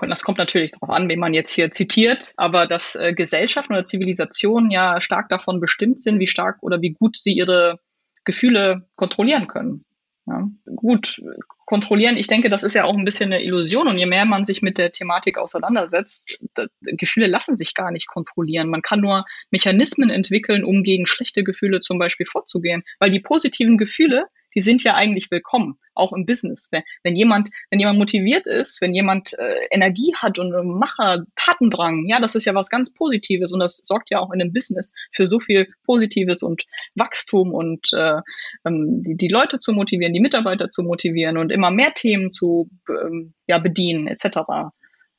[0.01, 3.85] das kommt natürlich darauf an, wen man jetzt hier zitiert, aber dass äh, Gesellschaften oder
[3.85, 7.79] Zivilisationen ja stark davon bestimmt sind, wie stark oder wie gut sie ihre
[8.23, 9.83] Gefühle kontrollieren können.
[10.25, 10.47] Ja.
[10.75, 11.21] Gut,
[11.65, 13.87] kontrollieren, ich denke, das ist ja auch ein bisschen eine Illusion.
[13.87, 18.07] Und je mehr man sich mit der Thematik auseinandersetzt, das, Gefühle lassen sich gar nicht
[18.07, 18.69] kontrollieren.
[18.69, 23.77] Man kann nur Mechanismen entwickeln, um gegen schlechte Gefühle zum Beispiel vorzugehen, weil die positiven
[23.77, 26.69] Gefühle, die sind ja eigentlich willkommen, auch im Business.
[26.71, 31.25] Wenn, wenn jemand, wenn jemand motiviert ist, wenn jemand äh, Energie hat und äh, Macher,
[31.35, 34.53] Tatendrang, ja, das ist ja was ganz Positives und das sorgt ja auch in einem
[34.53, 36.63] Business für so viel Positives und
[36.95, 38.21] Wachstum und äh,
[38.65, 42.69] ähm, die, die Leute zu motivieren, die Mitarbeiter zu motivieren und immer mehr Themen zu
[42.89, 44.37] ähm, ja, bedienen, etc.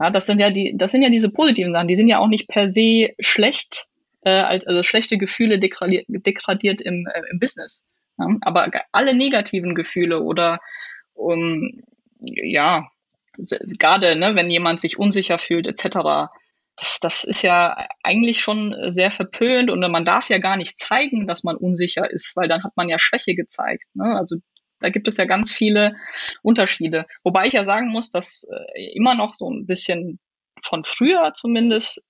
[0.00, 2.28] Ja, das sind ja die, das sind ja diese positiven Sachen, die sind ja auch
[2.28, 3.86] nicht per se schlecht,
[4.22, 7.86] äh, als also schlechte Gefühle degradiert, degradiert im, äh, im Business.
[8.18, 10.60] Ja, aber alle negativen Gefühle oder
[11.14, 11.82] um,
[12.20, 12.88] ja,
[13.78, 16.30] gerade ne, wenn jemand sich unsicher fühlt etc.,
[16.76, 21.26] das, das ist ja eigentlich schon sehr verpönt und man darf ja gar nicht zeigen,
[21.26, 23.84] dass man unsicher ist, weil dann hat man ja Schwäche gezeigt.
[23.94, 24.16] Ne?
[24.16, 24.36] Also
[24.80, 25.96] da gibt es ja ganz viele
[26.42, 27.06] Unterschiede.
[27.22, 30.18] Wobei ich ja sagen muss, dass äh, immer noch so ein bisschen
[30.60, 32.02] von früher zumindest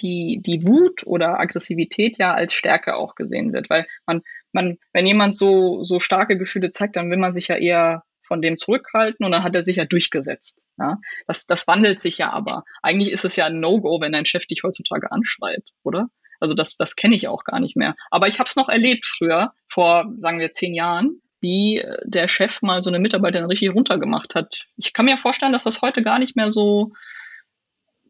[0.00, 4.22] die, die Wut oder Aggressivität ja als Stärke auch gesehen wird, weil man,
[4.52, 8.40] man, wenn jemand so, so starke Gefühle zeigt, dann will man sich ja eher von
[8.40, 10.68] dem zurückhalten und dann hat er sich ja durchgesetzt.
[10.78, 10.98] Ja?
[11.26, 12.64] Das, das wandelt sich ja aber.
[12.82, 16.08] Eigentlich ist es ja ein No-Go, wenn dein Chef dich heutzutage anschreit, oder?
[16.40, 17.94] Also das, das kenne ich auch gar nicht mehr.
[18.10, 22.62] Aber ich habe es noch erlebt früher, vor, sagen wir, zehn Jahren, wie der Chef
[22.62, 24.66] mal so eine Mitarbeiterin richtig runtergemacht hat.
[24.76, 26.92] Ich kann mir vorstellen, dass das heute gar nicht mehr so,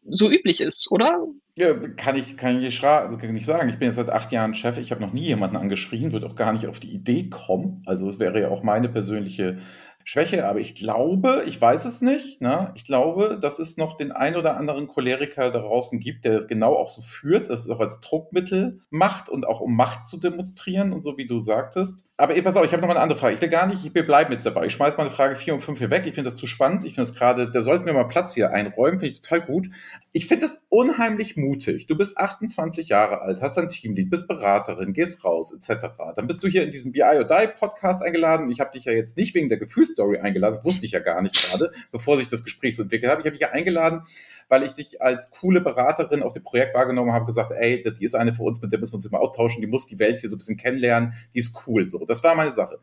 [0.09, 1.25] so üblich ist, oder?
[1.55, 3.69] Ja, kann ich, kann ich also nicht sagen.
[3.69, 4.79] Ich bin jetzt seit acht Jahren Chef.
[4.79, 7.83] Ich habe noch nie jemanden angeschrien, würde auch gar nicht auf die Idee kommen.
[7.85, 9.59] Also es wäre ja auch meine persönliche
[10.05, 12.71] Schwäche, aber ich glaube, ich weiß es nicht, ne?
[12.75, 16.47] ich glaube, dass es noch den ein oder anderen Choleriker da draußen gibt, der das
[16.47, 20.17] genau auch so führt, dass es auch als Druckmittel macht und auch um Macht zu
[20.17, 22.05] demonstrieren und so wie du sagtest.
[22.17, 23.35] Aber pass auf, ich habe noch mal eine andere Frage.
[23.35, 24.65] Ich will gar nicht, wir bleiben jetzt dabei.
[24.65, 26.03] Ich schmeiß mal eine Frage 4 und 5 hier weg.
[26.05, 26.85] Ich finde das zu spannend.
[26.85, 28.99] Ich finde das gerade, da sollten wir mal Platz hier einräumen.
[28.99, 29.67] Finde ich total gut.
[30.11, 31.87] Ich finde das unheimlich mutig.
[31.87, 35.87] Du bist 28 Jahre alt, hast ein Teamlead, bist Beraterin, gehst raus, etc.
[36.15, 38.51] Dann bist du hier in diesem BI or Die Podcast eingeladen.
[38.51, 40.55] Ich habe dich ja jetzt nicht wegen der Gefühls Story eingeladen.
[40.57, 43.19] Das wusste ich ja gar nicht gerade, bevor sich das Gespräch so entwickelt hat.
[43.19, 44.03] Ich habe dich ja eingeladen,
[44.49, 48.15] weil ich dich als coole Beraterin auf dem Projekt wahrgenommen habe, gesagt, ey, die ist
[48.15, 50.29] eine für uns, mit der müssen wir uns immer austauschen, die muss die Welt hier
[50.29, 51.87] so ein bisschen kennenlernen, die ist cool.
[51.87, 52.79] So, das war meine Sache.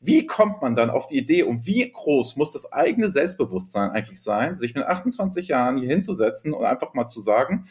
[0.00, 4.22] Wie kommt man dann auf die Idee und wie groß muss das eigene Selbstbewusstsein eigentlich
[4.22, 7.66] sein, sich mit 28 Jahren hier hinzusetzen und einfach mal zu sagen,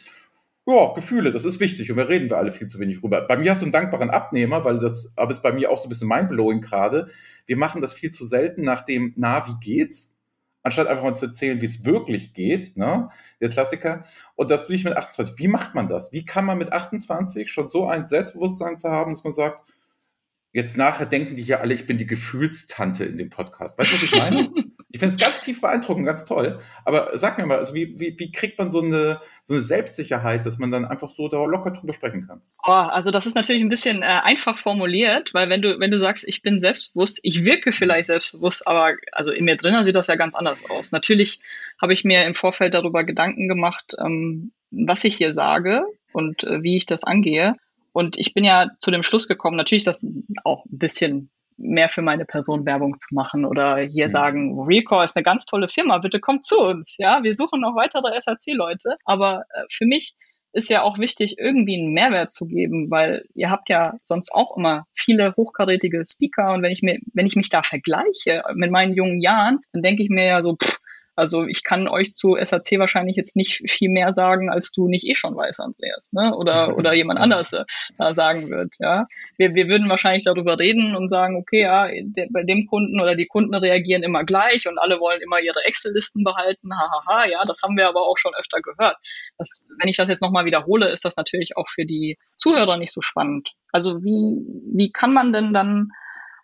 [0.66, 3.26] ja, Gefühle, das ist wichtig und wir reden wir alle viel zu wenig drüber.
[3.26, 5.86] Bei mir hast du einen dankbaren Abnehmer, weil das, aber ist bei mir auch so
[5.86, 7.08] ein bisschen mindblowing gerade.
[7.44, 10.18] Wir machen das viel zu selten nach dem, na, wie geht's?
[10.62, 13.10] Anstatt einfach mal zu erzählen, wie es wirklich geht, ne?
[13.42, 14.06] Der Klassiker.
[14.34, 15.38] Und das will ich mit 28.
[15.38, 16.10] Wie macht man das?
[16.12, 19.62] Wie kann man mit 28 schon so ein Selbstbewusstsein zu haben, dass man sagt,
[20.52, 23.78] jetzt nachher denken die ja alle, ich bin die Gefühlstante in dem Podcast.
[23.78, 24.50] Weißt du, was ich meine?
[24.94, 26.60] ich finde es ganz tief beeindruckend, ganz toll.
[26.84, 30.46] Aber sag mir mal, also wie, wie, wie kriegt man so eine, so eine Selbstsicherheit,
[30.46, 32.42] dass man dann einfach so da locker drüber sprechen kann?
[32.64, 35.98] Oh, also das ist natürlich ein bisschen äh, einfach formuliert, weil wenn du, wenn du
[35.98, 40.06] sagst, ich bin selbstbewusst, ich wirke vielleicht selbstbewusst, aber also in mir drinnen sieht das
[40.06, 40.92] ja ganz anders aus.
[40.92, 41.40] Natürlich
[41.82, 46.62] habe ich mir im Vorfeld darüber Gedanken gemacht, ähm, was ich hier sage und äh,
[46.62, 47.56] wie ich das angehe.
[47.90, 50.06] Und ich bin ja zu dem Schluss gekommen, natürlich ist das
[50.44, 54.10] auch ein bisschen mehr für meine Person Werbung zu machen oder hier mhm.
[54.10, 56.96] sagen, Recore ist eine ganz tolle Firma, bitte kommt zu uns.
[56.98, 58.96] Ja, wir suchen noch weitere SAC-Leute.
[59.04, 60.14] Aber äh, für mich
[60.52, 64.56] ist ja auch wichtig, irgendwie einen Mehrwert zu geben, weil ihr habt ja sonst auch
[64.56, 68.94] immer viele hochkarätige Speaker und wenn ich mir, wenn ich mich da vergleiche mit meinen
[68.94, 70.78] jungen Jahren, dann denke ich mir ja so, pff,
[71.16, 75.06] also ich kann euch zu SAC wahrscheinlich jetzt nicht viel mehr sagen, als du nicht
[75.06, 76.34] eh schon weißt, Andreas, ne?
[76.34, 77.64] Oder oder jemand anders äh,
[77.98, 78.74] da sagen wird.
[78.78, 83.00] Ja, wir, wir würden wahrscheinlich darüber reden und sagen, okay, ja, de, bei dem Kunden
[83.00, 86.70] oder die Kunden reagieren immer gleich und alle wollen immer ihre Excel-Listen behalten.
[86.74, 88.96] Hahaha, ja, das haben wir aber auch schon öfter gehört.
[89.38, 92.92] Das, wenn ich das jetzt nochmal wiederhole, ist das natürlich auch für die Zuhörer nicht
[92.92, 93.50] so spannend.
[93.72, 95.90] Also wie wie kann man denn dann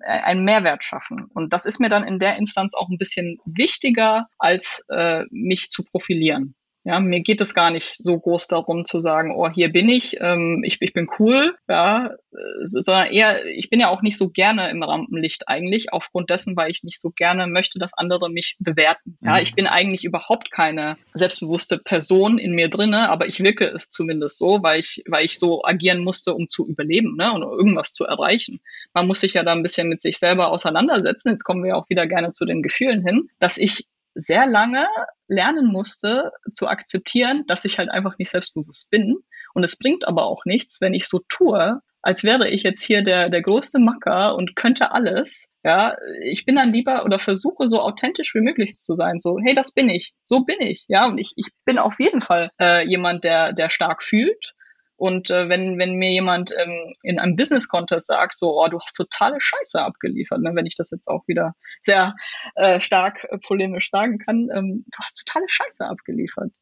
[0.04, 1.26] einen Mehrwert schaffen.
[1.34, 5.70] Und das ist mir dann in der Instanz auch ein bisschen wichtiger, als äh, mich
[5.70, 6.54] zu profilieren.
[6.82, 10.16] Ja, mir geht es gar nicht so groß darum zu sagen, oh, hier bin ich,
[10.20, 14.30] ähm, ich, ich bin cool, ja, äh, sondern eher, ich bin ja auch nicht so
[14.30, 18.56] gerne im Rampenlicht eigentlich, aufgrund dessen, weil ich nicht so gerne möchte, dass andere mich
[18.60, 19.18] bewerten.
[19.20, 19.42] Ja, mhm.
[19.42, 24.38] ich bin eigentlich überhaupt keine selbstbewusste Person in mir drinne, aber ich wirke es zumindest
[24.38, 28.04] so, weil ich, weil ich so agieren musste, um zu überleben, ne, und irgendwas zu
[28.04, 28.60] erreichen.
[28.94, 31.28] Man muss sich ja da ein bisschen mit sich selber auseinandersetzen.
[31.28, 34.86] Jetzt kommen wir auch wieder gerne zu den Gefühlen hin, dass ich sehr lange
[35.28, 39.16] lernen musste zu akzeptieren, dass ich halt einfach nicht selbstbewusst bin.
[39.54, 43.02] Und es bringt aber auch nichts, wenn ich so tue, als wäre ich jetzt hier
[43.02, 45.52] der, der größte Macker und könnte alles.
[45.62, 49.20] Ja, ich bin dann lieber oder versuche so authentisch wie möglich zu sein.
[49.20, 50.14] So, hey, das bin ich.
[50.24, 50.84] So bin ich.
[50.88, 54.54] Ja, und ich, ich bin auf jeden Fall äh, jemand, der, der stark fühlt
[55.00, 58.92] und äh, wenn, wenn mir jemand ähm, in einem Business-Contest sagt, so, oh, du hast
[58.92, 62.14] totale Scheiße abgeliefert, ne, wenn ich das jetzt auch wieder sehr
[62.54, 66.52] äh, stark äh, polemisch sagen kann, ähm, du hast totale Scheiße abgeliefert.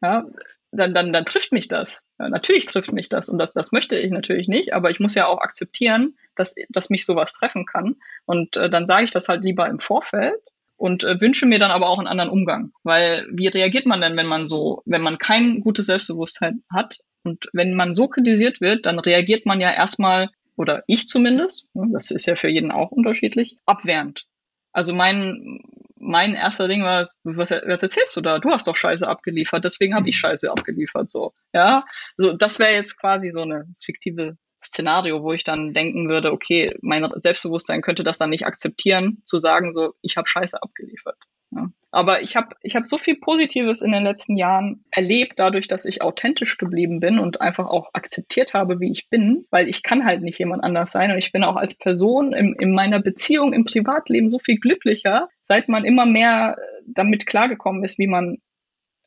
[0.00, 0.24] Ja,
[0.70, 2.08] dann, dann, dann trifft mich das.
[2.18, 5.14] Ja, natürlich trifft mich das und das, das möchte ich natürlich nicht, aber ich muss
[5.14, 7.96] ja auch akzeptieren, dass, dass mich sowas treffen kann.
[8.24, 10.40] Und äh, dann sage ich das halt lieber im Vorfeld
[10.78, 12.72] und äh, wünsche mir dann aber auch einen anderen Umgang.
[12.84, 17.48] Weil wie reagiert man denn, wenn man so, wenn man kein gutes Selbstbewusstsein hat und
[17.52, 22.10] wenn man so kritisiert wird, dann reagiert man ja erstmal, oder ich zumindest, ne, das
[22.10, 24.26] ist ja für jeden auch unterschiedlich, abwehrend.
[24.72, 25.60] Also mein,
[25.96, 28.38] mein erster Ding war, was, was erzählst du da?
[28.38, 31.32] Du hast doch Scheiße abgeliefert, deswegen habe ich Scheiße abgeliefert, so.
[31.52, 31.84] Ja,
[32.16, 36.76] so das wäre jetzt quasi so eine fiktive Szenario, wo ich dann denken würde, okay,
[36.82, 41.18] mein Selbstbewusstsein könnte das dann nicht akzeptieren, zu sagen, so, ich habe Scheiße abgeliefert.
[41.54, 41.70] Ja.
[41.94, 45.84] Aber ich habe ich hab so viel Positives in den letzten Jahren erlebt, dadurch, dass
[45.84, 50.06] ich authentisch geblieben bin und einfach auch akzeptiert habe, wie ich bin, weil ich kann
[50.06, 53.52] halt nicht jemand anders sein und ich bin auch als Person in, in meiner Beziehung,
[53.52, 58.38] im Privatleben so viel glücklicher, seit man immer mehr damit klargekommen ist, wie man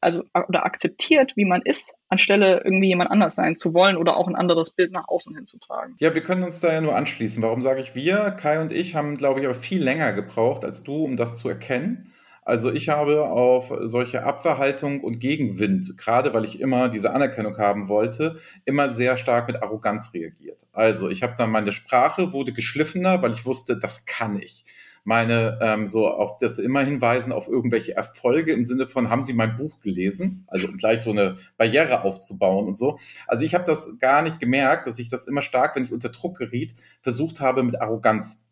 [0.06, 4.28] also oder akzeptiert, wie man ist, anstelle irgendwie jemand anders sein zu wollen oder auch
[4.28, 5.96] ein anderes Bild nach außen hinzutragen.
[5.98, 7.42] Ja, wir können uns da ja nur anschließen.
[7.42, 8.30] Warum sage ich wir?
[8.40, 11.50] Kai und ich haben, glaube ich, aber viel länger gebraucht als du, um das zu
[11.50, 12.14] erkennen.
[12.46, 17.90] Also ich habe auf solche Abwehrhaltung und Gegenwind, gerade weil ich immer diese Anerkennung haben
[17.90, 20.68] wollte, immer sehr stark mit Arroganz reagiert.
[20.72, 24.64] Also ich habe dann meine Sprache wurde geschliffener, weil ich wusste, das kann ich.
[25.04, 29.34] Meine ähm, so auf das immer hinweisen auf irgendwelche Erfolge im Sinne von haben Sie
[29.34, 30.46] mein Buch gelesen?
[30.48, 33.00] Also um gleich so eine Barriere aufzubauen und so.
[33.28, 36.10] Also ich habe das gar nicht gemerkt, dass ich das immer stark, wenn ich unter
[36.10, 38.45] Druck geriet, versucht habe mit Arroganz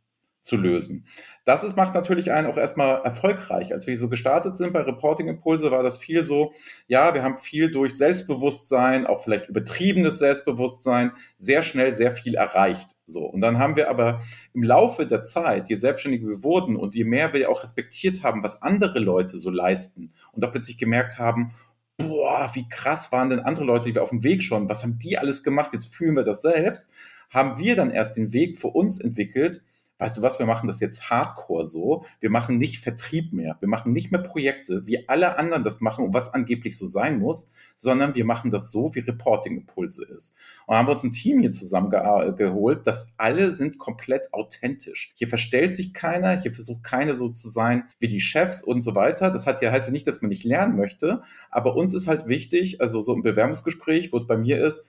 [0.44, 1.06] zu lösen.
[1.46, 3.74] Das ist, macht natürlich einen auch erstmal erfolgreich.
[3.74, 6.54] Als wir so gestartet sind bei Reporting Impulse, war das viel so,
[6.88, 12.90] ja, wir haben viel durch Selbstbewusstsein, auch vielleicht übertriebenes Selbstbewusstsein, sehr schnell sehr viel erreicht.
[13.08, 13.26] So.
[13.26, 14.22] Und dann haben wir aber
[14.54, 18.44] im Laufe der Zeit, je selbstständiger wir wurden und je mehr wir auch respektiert haben,
[18.44, 21.54] was andere Leute so leisten und auch plötzlich gemerkt haben,
[21.98, 24.98] boah, wie krass waren denn andere Leute, die wir auf dem Weg schon, was haben
[24.98, 26.90] die alles gemacht, jetzt fühlen wir das selbst,
[27.30, 29.62] haben wir dann erst den Weg für uns entwickelt,
[30.04, 32.04] weißt du was, wir machen das jetzt hardcore so.
[32.20, 33.56] Wir machen nicht Vertrieb mehr.
[33.62, 37.20] Wir machen nicht mehr Projekte, wie alle anderen das machen und was angeblich so sein
[37.20, 40.36] muss, sondern wir machen das so, wie Reporting-Impulse ist.
[40.66, 45.14] Und haben wir uns ein Team hier zusammengeholt, dass alle sind komplett authentisch.
[45.16, 48.96] Hier verstellt sich keiner, hier versucht keiner so zu sein wie die Chefs und so
[48.96, 49.32] weiter.
[49.32, 52.28] Das hat ja, heißt ja nicht, dass man nicht lernen möchte, aber uns ist halt
[52.28, 54.86] wichtig, also so ein Bewerbungsgespräch, wo es bei mir ist,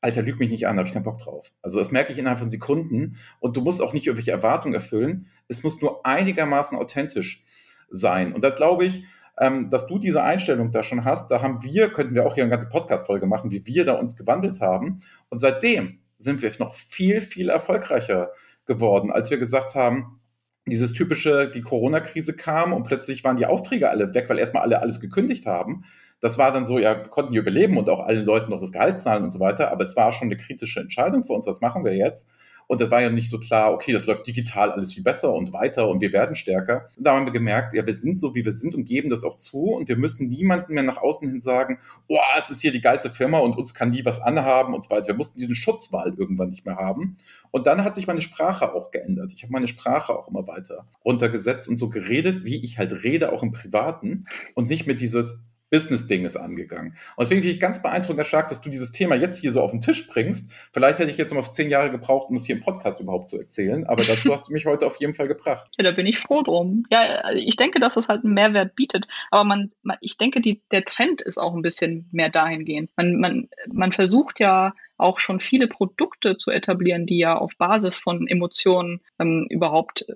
[0.00, 1.50] Alter, lüg mich nicht an, da habe ich keinen Bock drauf.
[1.60, 5.26] Also das merke ich innerhalb von Sekunden und du musst auch nicht irgendwelche Erwartungen erfüllen.
[5.48, 7.44] Es muss nur einigermaßen authentisch
[7.90, 8.32] sein.
[8.32, 9.04] Und da glaube ich,
[9.40, 11.30] ähm, dass du diese Einstellung da schon hast.
[11.30, 14.16] Da haben wir, könnten wir auch hier eine ganze Podcast-Folge machen, wie wir da uns
[14.16, 15.00] gewandelt haben.
[15.28, 18.32] Und seitdem sind wir noch viel, viel erfolgreicher
[18.66, 20.20] geworden, als wir gesagt haben,
[20.66, 24.82] dieses typische, die Corona-Krise kam und plötzlich waren die Aufträge alle weg, weil erstmal alle
[24.82, 25.84] alles gekündigt haben.
[26.20, 29.00] Das war dann so, ja, konnten die überleben und auch allen Leuten noch das Gehalt
[29.00, 29.70] zahlen und so weiter.
[29.70, 31.46] Aber es war schon eine kritische Entscheidung für uns.
[31.46, 32.28] Was machen wir jetzt?
[32.68, 35.54] Und das war ja nicht so klar, okay, das läuft digital alles viel besser und
[35.54, 36.86] weiter und wir werden stärker.
[36.98, 39.24] Und da haben wir gemerkt, ja, wir sind so, wie wir sind und geben das
[39.24, 42.70] auch zu und wir müssen niemandem mehr nach außen hin sagen, oh, es ist hier
[42.70, 45.08] die geilste Firma und uns kann nie was anhaben und so weiter.
[45.08, 47.16] Wir mussten diesen Schutzwall irgendwann nicht mehr haben.
[47.50, 49.32] Und dann hat sich meine Sprache auch geändert.
[49.34, 53.32] Ich habe meine Sprache auch immer weiter runtergesetzt und so geredet, wie ich halt rede,
[53.32, 56.96] auch im Privaten und nicht mit dieses, Business-Ding ist angegangen.
[57.16, 59.70] Und deswegen finde ich ganz beeindruckend stark, dass du dieses Thema jetzt hier so auf
[59.70, 60.50] den Tisch bringst.
[60.72, 63.28] Vielleicht hätte ich jetzt noch auf zehn Jahre gebraucht, um es hier im Podcast überhaupt
[63.28, 65.70] zu erzählen, aber dazu hast du mich heute auf jeden Fall gebracht.
[65.78, 66.84] Ja, da bin ich froh drum.
[66.90, 70.62] Ja, ich denke, dass es halt einen Mehrwert bietet, aber man, man ich denke, die,
[70.70, 72.90] der Trend ist auch ein bisschen mehr dahingehend.
[72.96, 77.98] Man, man, man versucht ja auch schon viele Produkte zu etablieren, die ja auf Basis
[77.98, 80.06] von Emotionen ähm, überhaupt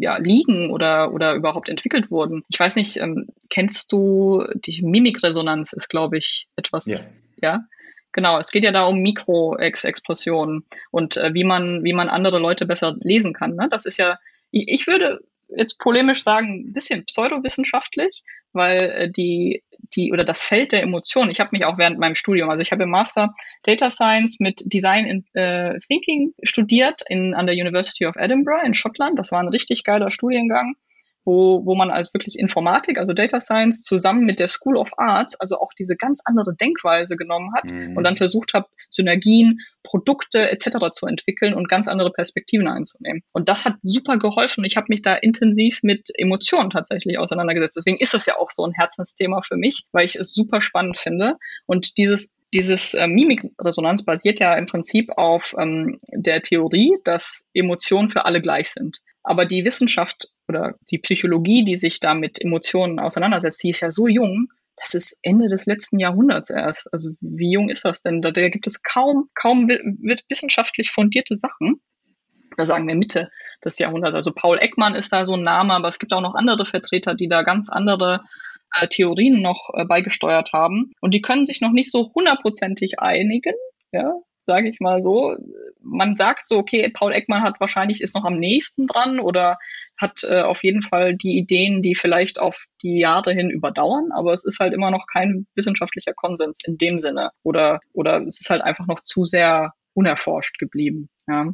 [0.00, 2.44] ja, liegen oder, oder überhaupt entwickelt wurden.
[2.48, 7.10] Ich weiß nicht, ähm, kennst du die Mimikresonanz ist, glaube ich, etwas,
[7.40, 7.50] ja.
[7.50, 7.64] ja?
[8.12, 12.66] Genau, es geht ja da um Mikroexpressionen und äh, wie man, wie man andere Leute
[12.66, 13.54] besser lesen kann.
[13.54, 13.68] Ne?
[13.70, 14.18] Das ist ja,
[14.50, 15.20] ich, ich würde
[15.56, 18.22] jetzt polemisch sagen, ein bisschen pseudowissenschaftlich,
[18.52, 19.62] weil äh, die,
[19.94, 22.72] die oder das Feld der Emotionen, ich habe mich auch während meinem Studium, also ich
[22.72, 28.06] habe im Master Data Science mit Design in, äh, Thinking studiert in, an der University
[28.06, 29.18] of Edinburgh in Schottland.
[29.18, 30.74] Das war ein richtig geiler Studiengang
[31.24, 35.38] wo, wo man als wirklich Informatik, also Data Science, zusammen mit der School of Arts,
[35.40, 37.96] also auch diese ganz andere Denkweise genommen hat mhm.
[37.96, 40.90] und dann versucht hat, Synergien, Produkte etc.
[40.92, 43.22] zu entwickeln und ganz andere Perspektiven einzunehmen.
[43.32, 44.64] Und das hat super geholfen.
[44.64, 47.76] Ich habe mich da intensiv mit Emotionen tatsächlich auseinandergesetzt.
[47.76, 50.98] Deswegen ist es ja auch so ein Herzensthema für mich, weil ich es super spannend
[50.98, 51.36] finde.
[51.66, 58.10] Und dieses dieses äh, Mimikresonanz basiert ja im Prinzip auf ähm, der Theorie, dass Emotionen
[58.10, 58.98] für alle gleich sind.
[59.22, 63.90] Aber die Wissenschaft oder die Psychologie, die sich da mit Emotionen auseinandersetzt, die ist ja
[63.90, 66.92] so jung, das ist Ende des letzten Jahrhunderts erst.
[66.92, 68.20] Also wie jung ist das denn?
[68.20, 71.80] Da, da gibt es kaum, kaum wissenschaftlich fundierte Sachen.
[72.56, 73.30] Da sagen wir Mitte
[73.64, 74.16] des Jahrhunderts.
[74.16, 77.14] Also Paul Ekman ist da so ein Name, aber es gibt auch noch andere Vertreter,
[77.14, 78.24] die da ganz andere
[78.80, 80.92] äh, Theorien noch äh, beigesteuert haben.
[81.00, 83.54] Und die können sich noch nicht so hundertprozentig einigen.
[83.92, 84.14] Ja,
[84.46, 85.36] sage ich mal so.
[85.82, 89.58] Man sagt so, okay, Paul Ekman hat wahrscheinlich ist noch am nächsten dran oder
[89.98, 94.32] hat äh, auf jeden Fall die Ideen, die vielleicht auf die Jahre hin überdauern, aber
[94.32, 98.50] es ist halt immer noch kein wissenschaftlicher Konsens in dem Sinne oder oder es ist
[98.50, 101.08] halt einfach noch zu sehr unerforscht geblieben.
[101.26, 101.52] Ja.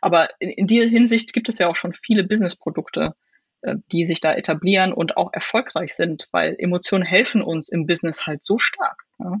[0.00, 3.14] Aber in, in der Hinsicht gibt es ja auch schon viele Businessprodukte,
[3.62, 8.26] äh, die sich da etablieren und auch erfolgreich sind, weil Emotionen helfen uns im Business
[8.26, 9.02] halt so stark.
[9.18, 9.36] Ja.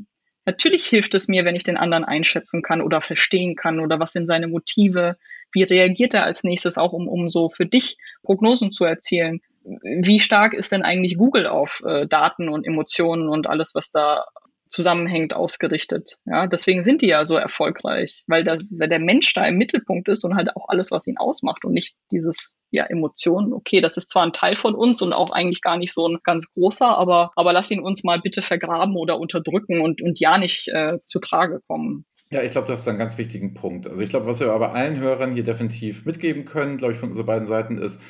[0.50, 4.12] Natürlich hilft es mir, wenn ich den anderen einschätzen kann oder verstehen kann oder was
[4.12, 5.16] sind seine Motive,
[5.52, 9.42] wie reagiert er als nächstes auch, um, um so für dich Prognosen zu erzielen.
[9.62, 14.24] Wie stark ist denn eigentlich Google auf äh, Daten und Emotionen und alles, was da
[14.70, 16.18] zusammenhängt, ausgerichtet.
[16.24, 20.08] Ja, deswegen sind die ja so erfolgreich, weil, das, weil der Mensch da im Mittelpunkt
[20.08, 23.52] ist und halt auch alles, was ihn ausmacht und nicht dieses, ja, Emotionen.
[23.52, 26.18] Okay, das ist zwar ein Teil von uns und auch eigentlich gar nicht so ein
[26.22, 30.38] ganz großer, aber, aber lass ihn uns mal bitte vergraben oder unterdrücken und, und ja
[30.38, 32.06] nicht äh, zu Trage kommen.
[32.30, 33.88] Ja, ich glaube, das ist ein ganz wichtigen Punkt.
[33.88, 37.08] Also ich glaube, was wir aber allen Hörern hier definitiv mitgeben können, glaube ich, von
[37.08, 38.00] unseren beiden Seiten ist,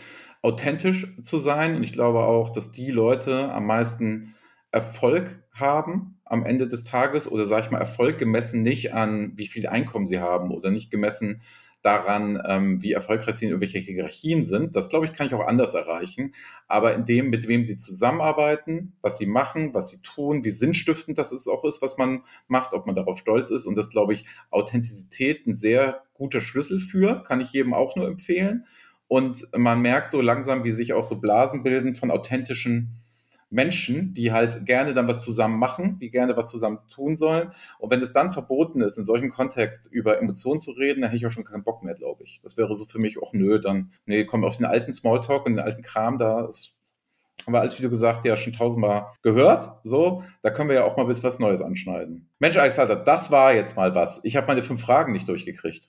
[0.43, 1.75] authentisch zu sein.
[1.75, 4.37] Und ich glaube auch, dass die Leute am meisten
[4.73, 9.47] Erfolg haben am Ende des Tages oder sage ich mal Erfolg gemessen nicht an, wie
[9.47, 11.43] viel Einkommen sie haben oder nicht gemessen
[11.83, 14.77] daran, ähm, wie erfolgreich sie in irgendwelche Hierarchien sind.
[14.77, 16.35] Das, glaube ich, kann ich auch anders erreichen.
[16.69, 21.17] Aber in dem, mit wem sie zusammenarbeiten, was sie machen, was sie tun, wie sinnstiftend
[21.17, 23.67] das ist, auch ist, was man macht, ob man darauf stolz ist.
[23.67, 28.07] Und das, glaube ich, Authentizität ein sehr guter Schlüssel für, kann ich jedem auch nur
[28.07, 28.67] empfehlen.
[29.09, 33.00] Und man merkt so langsam, wie sich auch so Blasen bilden von authentischen
[33.51, 37.53] Menschen, die halt gerne dann was zusammen machen, die gerne was zusammen tun sollen.
[37.79, 41.19] Und wenn es dann verboten ist, in solchem Kontext über Emotionen zu reden, dann hätte
[41.19, 42.41] ich auch schon keinen Bock mehr, glaube ich.
[42.43, 45.57] Das wäre so für mich auch nö, dann, nee, komm auf den alten Smalltalk und
[45.57, 46.77] den alten Kram, da ist,
[47.45, 49.81] haben wir alles, wie du gesagt, ja schon tausendmal gehört.
[49.83, 52.29] So, da können wir ja auch mal ein bisschen was Neues anschneiden.
[52.39, 54.25] Mensch, Alexander, das war jetzt mal was.
[54.25, 55.89] Ich habe meine fünf Fragen nicht durchgekriegt.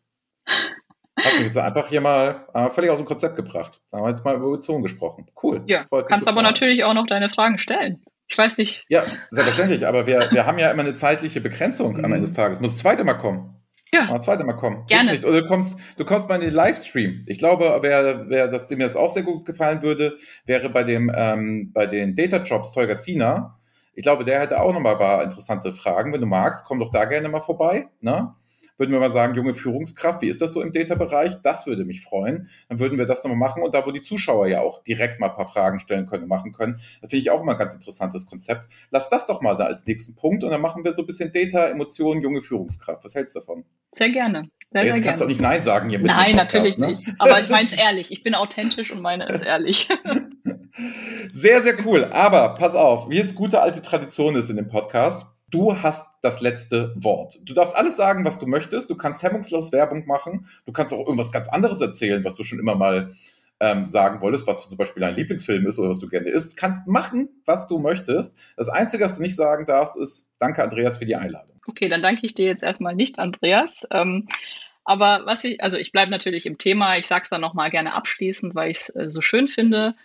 [1.25, 3.81] Hat mich jetzt einfach hier mal äh, völlig aus dem Konzept gebracht.
[3.91, 5.27] Da haben wir jetzt mal über Emotionen gesprochen.
[5.41, 5.63] Cool.
[5.67, 8.03] Ja, kannst aber natürlich auch noch deine Fragen stellen.
[8.27, 8.85] Ich weiß nicht.
[8.87, 9.85] Ja, selbstverständlich.
[9.85, 12.61] aber wir, wir haben ja immer eine zeitliche Begrenzung am Ende des Tages.
[12.61, 13.61] Muss das zweite Mal kommen.
[13.93, 14.05] Ja.
[14.05, 14.85] Mal das zweite Mal kommen.
[14.87, 15.19] Gerne.
[15.19, 17.25] Oder du kommst, du kommst mal in den Livestream.
[17.27, 21.11] Ich glaube, wer, wer das, dem das auch sehr gut gefallen würde, wäre bei dem,
[21.13, 23.59] ähm, bei den Data Jobs Tolga Sina.
[23.93, 26.13] Ich glaube, der hätte auch noch mal ein paar interessante Fragen.
[26.13, 27.89] Wenn du magst, komm doch da gerne mal vorbei.
[27.99, 28.33] Ne?
[28.81, 31.35] Würden wir mal sagen, junge Führungskraft, wie ist das so im Data-Bereich?
[31.43, 32.49] Das würde mich freuen.
[32.67, 35.29] Dann würden wir das nochmal machen und da, wo die Zuschauer ja auch direkt mal
[35.29, 38.25] ein paar Fragen stellen können, machen können, das finde ich auch immer ein ganz interessantes
[38.25, 38.67] Konzept.
[38.89, 41.31] Lass das doch mal da als nächsten Punkt und dann machen wir so ein bisschen
[41.31, 43.05] Data, Emotionen, junge Führungskraft.
[43.05, 43.65] Was hältst du davon?
[43.91, 44.49] Sehr gerne.
[44.71, 46.87] Sehr, Jetzt sehr kannst du auch nicht Nein sagen hier mit Nein, Podcast, natürlich ne?
[46.87, 47.07] nicht.
[47.19, 48.11] Aber ich meine es ehrlich.
[48.11, 49.87] Ich bin authentisch und meine es ehrlich.
[51.33, 52.05] Sehr, sehr cool.
[52.05, 56.41] Aber pass auf, wie es gute alte Tradition ist in dem Podcast, du hast das
[56.41, 57.39] letzte Wort.
[57.43, 58.89] Du darfst alles sagen, was du möchtest.
[58.89, 60.47] Du kannst hemmungslos Werbung machen.
[60.65, 63.13] Du kannst auch irgendwas ganz anderes erzählen, was du schon immer mal
[63.59, 66.57] ähm, sagen wolltest, was zum Beispiel dein Lieblingsfilm ist oder was du gerne isst.
[66.57, 68.35] Kannst machen, was du möchtest.
[68.57, 71.61] Das Einzige, was du nicht sagen darfst, ist Danke, Andreas, für die Einladung.
[71.67, 73.87] Okay, dann danke ich dir jetzt erstmal nicht, Andreas.
[73.91, 74.27] Ähm,
[74.83, 76.97] aber was ich, also ich bleibe natürlich im Thema.
[76.97, 79.95] Ich sage es dann nochmal gerne abschließend, weil ich es äh, so schön finde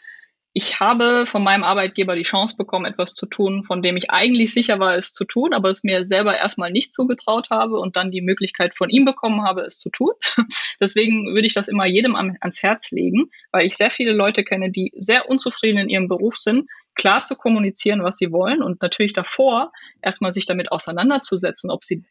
[0.56, 4.54] ich habe von meinem Arbeitgeber die Chance bekommen, etwas zu tun, von dem ich eigentlich
[4.54, 8.10] sicher war, es zu tun, aber es mir selber erstmal nicht zugetraut habe und dann
[8.10, 10.12] die Möglichkeit von ihm bekommen habe, es zu tun.
[10.80, 14.70] Deswegen würde ich das immer jedem ans Herz legen, weil ich sehr viele Leute kenne,
[14.70, 19.12] die sehr unzufrieden in ihrem Beruf sind, klar zu kommunizieren, was sie wollen und natürlich
[19.12, 22.02] davor erstmal sich damit auseinanderzusetzen, ob sie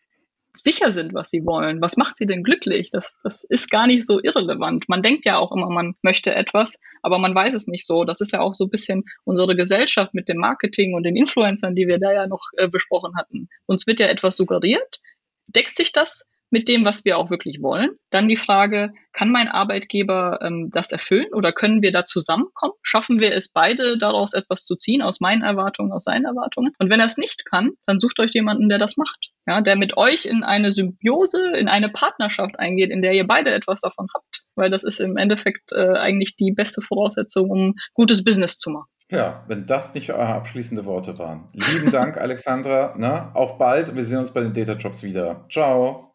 [0.56, 1.82] sicher sind, was sie wollen.
[1.82, 2.89] Was macht sie denn glücklich?
[2.91, 4.88] Das, das ist gar nicht so irrelevant.
[4.89, 8.03] Man denkt ja auch immer, man möchte etwas, aber man weiß es nicht so.
[8.06, 11.76] Das ist ja auch so ein bisschen unsere Gesellschaft mit dem Marketing und den Influencern,
[11.76, 13.49] die wir da ja noch äh, besprochen hatten.
[13.66, 14.99] Uns wird ja etwas suggeriert.
[15.47, 17.89] Deckt sich das mit dem, was wir auch wirklich wollen.
[18.12, 22.72] Dann die Frage, kann mein Arbeitgeber ähm, das erfüllen oder können wir da zusammenkommen?
[22.82, 26.72] Schaffen wir es beide daraus etwas zu ziehen, aus meinen Erwartungen, aus seinen Erwartungen?
[26.80, 29.32] Und wenn er es nicht kann, dann sucht euch jemanden, der das macht.
[29.45, 33.51] Ja, der mit euch in eine Symbiose, in eine Partnerschaft eingeht, in der ihr beide
[33.51, 34.45] etwas davon habt.
[34.56, 38.88] Weil das ist im Endeffekt äh, eigentlich die beste Voraussetzung, um gutes Business zu machen.
[39.12, 41.47] Ja, wenn das nicht eure abschließende Worte waren.
[41.51, 42.95] Lieben Dank, Alexandra.
[42.97, 43.36] Ne?
[43.36, 43.93] Auf bald.
[43.93, 45.45] Wir sehen uns bei den Data Jobs wieder.
[45.51, 46.14] Ciao.